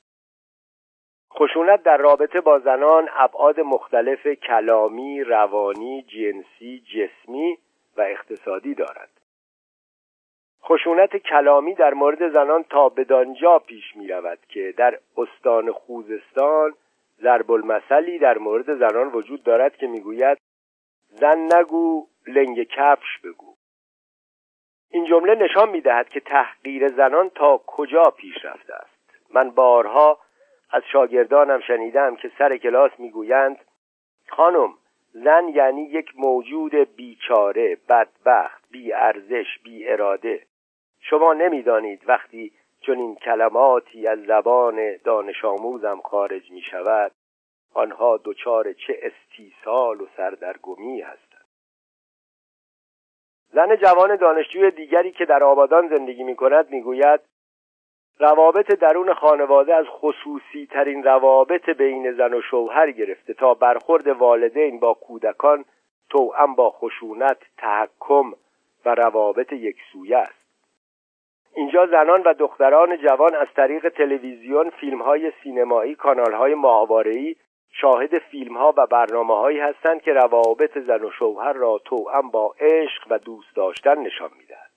خشونت 1.34 1.84
در 1.84 1.98
رابطه 1.98 2.42
با 2.42 2.60
زنان 2.60 3.10
ابعاد 3.14 3.60
مختلف 3.60 4.28
کلامی، 4.28 5.24
روانی، 5.24 6.02
جنسی، 6.02 6.80
جسمی 6.80 7.58
و 7.98 8.02
اقتصادی 8.02 8.74
دارد. 8.76 9.10
خشونت 10.64 11.18
کلامی 11.18 11.76
در 11.76 11.94
مورد 11.94 12.34
زنان 12.34 12.64
تا 12.64 12.90
بدانجا 12.90 13.60
پیش 13.60 13.96
می 13.96 14.08
رود 14.08 14.40
که 14.50 14.74
در 14.78 15.00
استان 15.18 15.72
خوزستان 15.72 16.74
ضرب 17.22 17.52
المثلی 17.52 18.20
در 18.20 18.38
مورد 18.38 18.76
زنان 18.76 19.08
وجود 19.08 19.44
دارد 19.44 19.78
که 19.78 19.88
می‌گوید 19.88 20.38
زن 21.08 21.50
نگو 21.54 22.08
لنگ 22.28 22.64
کفش 22.64 23.20
بگو. 23.24 23.53
این 24.94 25.06
جمله 25.06 25.36
نشان 25.36 25.70
می‌دهد 25.70 26.10
که 26.10 26.20
تحقیر 26.20 26.88
زنان 26.88 27.30
تا 27.30 27.62
کجا 27.68 28.04
پیش 28.04 28.46
رفته 28.46 28.74
است. 28.74 29.34
من 29.34 29.50
بارها 29.50 30.20
از 30.72 30.84
شاگردانم 30.92 31.60
شنیدم 31.60 32.16
که 32.16 32.32
سر 32.38 32.58
کلاس 32.58 32.92
می‌گویند 32.98 33.58
خانم 34.30 34.74
زن 35.14 35.48
یعنی 35.48 35.82
یک 35.82 36.12
موجود 36.18 36.76
بیچاره 36.76 37.78
بدبخت 37.90 38.64
بی 38.72 38.94
ارزش 38.94 39.60
بی 39.64 39.88
اراده 39.88 40.42
شما 41.02 41.34
نمی‌دانید 41.34 42.02
وقتی 42.06 42.52
چون 42.82 42.98
این 42.98 43.16
کلماتی 43.16 44.08
از 44.08 44.20
زبان 44.20 44.98
دانش 45.04 45.46
آموزم 45.46 46.02
خارج 46.04 46.52
می 46.52 46.62
شود 46.62 47.12
آنها 47.74 48.20
دچار 48.24 48.74
چه 48.74 49.00
استیصال 49.02 50.02
و 50.02 50.08
سردرگمی 50.18 51.02
هستند 51.02 51.33
زن 53.54 53.76
جوان 53.76 54.16
دانشجوی 54.16 54.72
دیگری 54.72 55.12
که 55.12 55.26
در 55.26 55.44
آبادان 55.44 55.88
زندگی 55.88 56.24
می 56.24 56.36
کند 56.36 56.70
می 56.70 56.82
گوید 56.82 57.20
روابط 58.20 58.72
درون 58.72 59.14
خانواده 59.14 59.76
از 59.76 59.86
خصوصی 59.90 60.66
ترین 60.66 61.04
روابط 61.04 61.70
بین 61.70 62.12
زن 62.12 62.34
و 62.34 62.42
شوهر 62.42 62.92
گرفته 62.92 63.34
تا 63.34 63.54
برخورد 63.54 64.08
والدین 64.08 64.80
با 64.80 64.94
کودکان 64.94 65.66
توأم 66.10 66.56
با 66.56 66.70
خشونت 66.70 67.38
تحکم 67.58 68.34
و 68.86 68.96
روابط 68.96 69.54
یکسویه 69.54 70.18
است. 70.18 70.44
اینجا 71.56 71.88
زنان 71.88 72.22
و 72.22 72.34
دختران 72.34 72.98
جوان 72.98 73.36
از 73.36 73.48
طریق 73.56 73.90
تلویزیون 73.90 74.70
فیلم 74.70 75.02
های 75.02 75.32
سینمایی 75.44 75.96
کانال 75.96 76.34
های 76.34 76.56
ماهواره‌ای 76.56 77.36
شاهد 77.82 78.18
فیلم 78.18 78.58
ها 78.58 78.74
و 78.78 78.86
برنامه 78.86 79.36
هایی 79.36 79.60
هستند 79.60 80.02
که 80.02 80.14
روابط 80.14 80.78
زن 80.78 81.04
و 81.04 81.12
شوهر 81.12 81.54
را 81.54 81.78
توأم 81.86 82.30
با 82.30 82.56
عشق 82.60 83.08
و 83.10 83.18
دوست 83.18 83.56
داشتن 83.56 83.98
نشان 84.00 84.30
می‌دهد. 84.40 84.72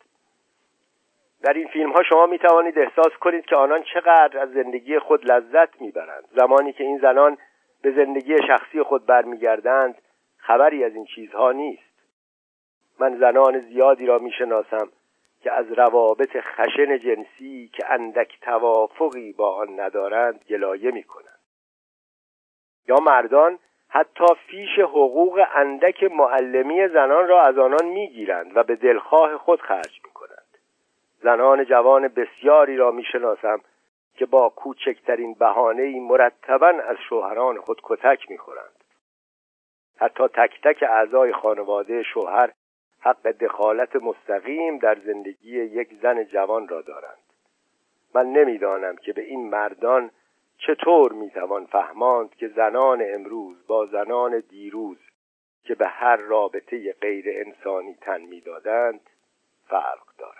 در 1.43 1.53
این 1.53 1.69
فیلم 1.69 1.93
ها 1.93 2.03
شما 2.03 2.27
می 2.27 2.39
توانید 2.39 2.79
احساس 2.79 3.13
کنید 3.21 3.45
که 3.45 3.57
آنان 3.57 3.83
چقدر 3.95 4.39
از 4.39 4.53
زندگی 4.53 4.99
خود 4.99 5.33
لذت 5.33 5.81
می‌برند. 5.81 6.25
زمانی 6.37 6.73
که 6.73 6.85
این 6.85 6.99
زنان 6.99 7.39
به 7.83 7.93
زندگی 7.93 8.37
شخصی 8.47 8.83
خود 8.83 9.07
برمیگردند 9.07 10.03
خبری 10.37 10.85
از 10.85 10.95
این 10.95 11.05
چیزها 11.05 11.53
نیست. 11.53 11.83
من 13.01 13.19
زنان 13.19 13.61
زیادی 13.61 14.07
را 14.07 14.19
می‌شناسم 14.19 14.89
که 15.43 15.53
از 15.53 15.73
روابط 15.73 16.37
خشن 16.37 16.99
جنسی 16.99 17.71
که 17.73 17.91
اندک 17.91 18.41
توافقی 18.41 19.33
با 19.33 19.57
آن 19.57 19.81
ندارند 19.81 20.45
گلایه 20.49 20.91
می 20.91 21.03
کنند 21.03 21.36
یا 22.88 22.96
مردان 22.96 23.59
حتی 23.88 24.25
فیش 24.46 24.79
حقوق 24.79 25.44
اندک 25.55 26.03
معلمی 26.03 26.88
زنان 26.88 27.29
را 27.29 27.42
از 27.42 27.59
آنان 27.59 27.85
می‌گیرند 27.85 28.57
و 28.57 28.62
به 28.62 28.77
دلخواه 28.77 29.37
خود 29.37 29.61
خرج 29.61 30.01
می 30.05 30.11
کنند 30.11 30.59
زنان 31.22 31.64
جوان 31.64 32.09
بسیاری 32.09 32.77
را 32.77 32.90
می‌شناسم 32.90 33.61
که 34.14 34.27
با 34.27 34.49
کوچکترین 34.49 35.35
بهانه 35.35 36.01
مرتبا 36.01 36.66
از 36.66 36.96
شوهران 37.09 37.61
خود 37.61 37.81
کتک 37.83 38.31
می‌خورند. 38.31 38.85
حتی 39.96 40.29
تک 40.29 40.61
تک 40.64 40.83
اعضای 40.83 41.33
خانواده 41.33 42.03
شوهر 42.03 42.53
حق 43.01 43.29
دخالت 43.29 43.96
مستقیم 43.96 44.79
در 44.79 44.94
زندگی 44.94 45.61
یک 45.64 45.88
زن 46.03 46.25
جوان 46.25 46.68
را 46.68 46.83
دارند. 46.83 47.18
من 48.14 48.27
نمی‌دانم 48.27 48.96
که 48.96 49.12
به 49.12 49.22
این 49.22 49.51
مردان 49.51 50.11
چطور 50.59 51.12
می‌توان 51.12 51.66
فهماند 51.66 52.35
که 52.35 52.49
زنان 52.49 53.03
امروز 53.14 53.66
با 53.66 53.87
زنان 53.87 54.40
دیروز 54.40 54.99
که 55.64 55.75
به 55.75 55.87
هر 55.87 56.16
رابطه 56.16 56.92
غیر 56.92 57.25
انسانی 57.29 57.95
تن 57.95 58.21
می‌دادند 58.21 59.11
فرق 59.69 60.07
دارد؟ 60.19 60.36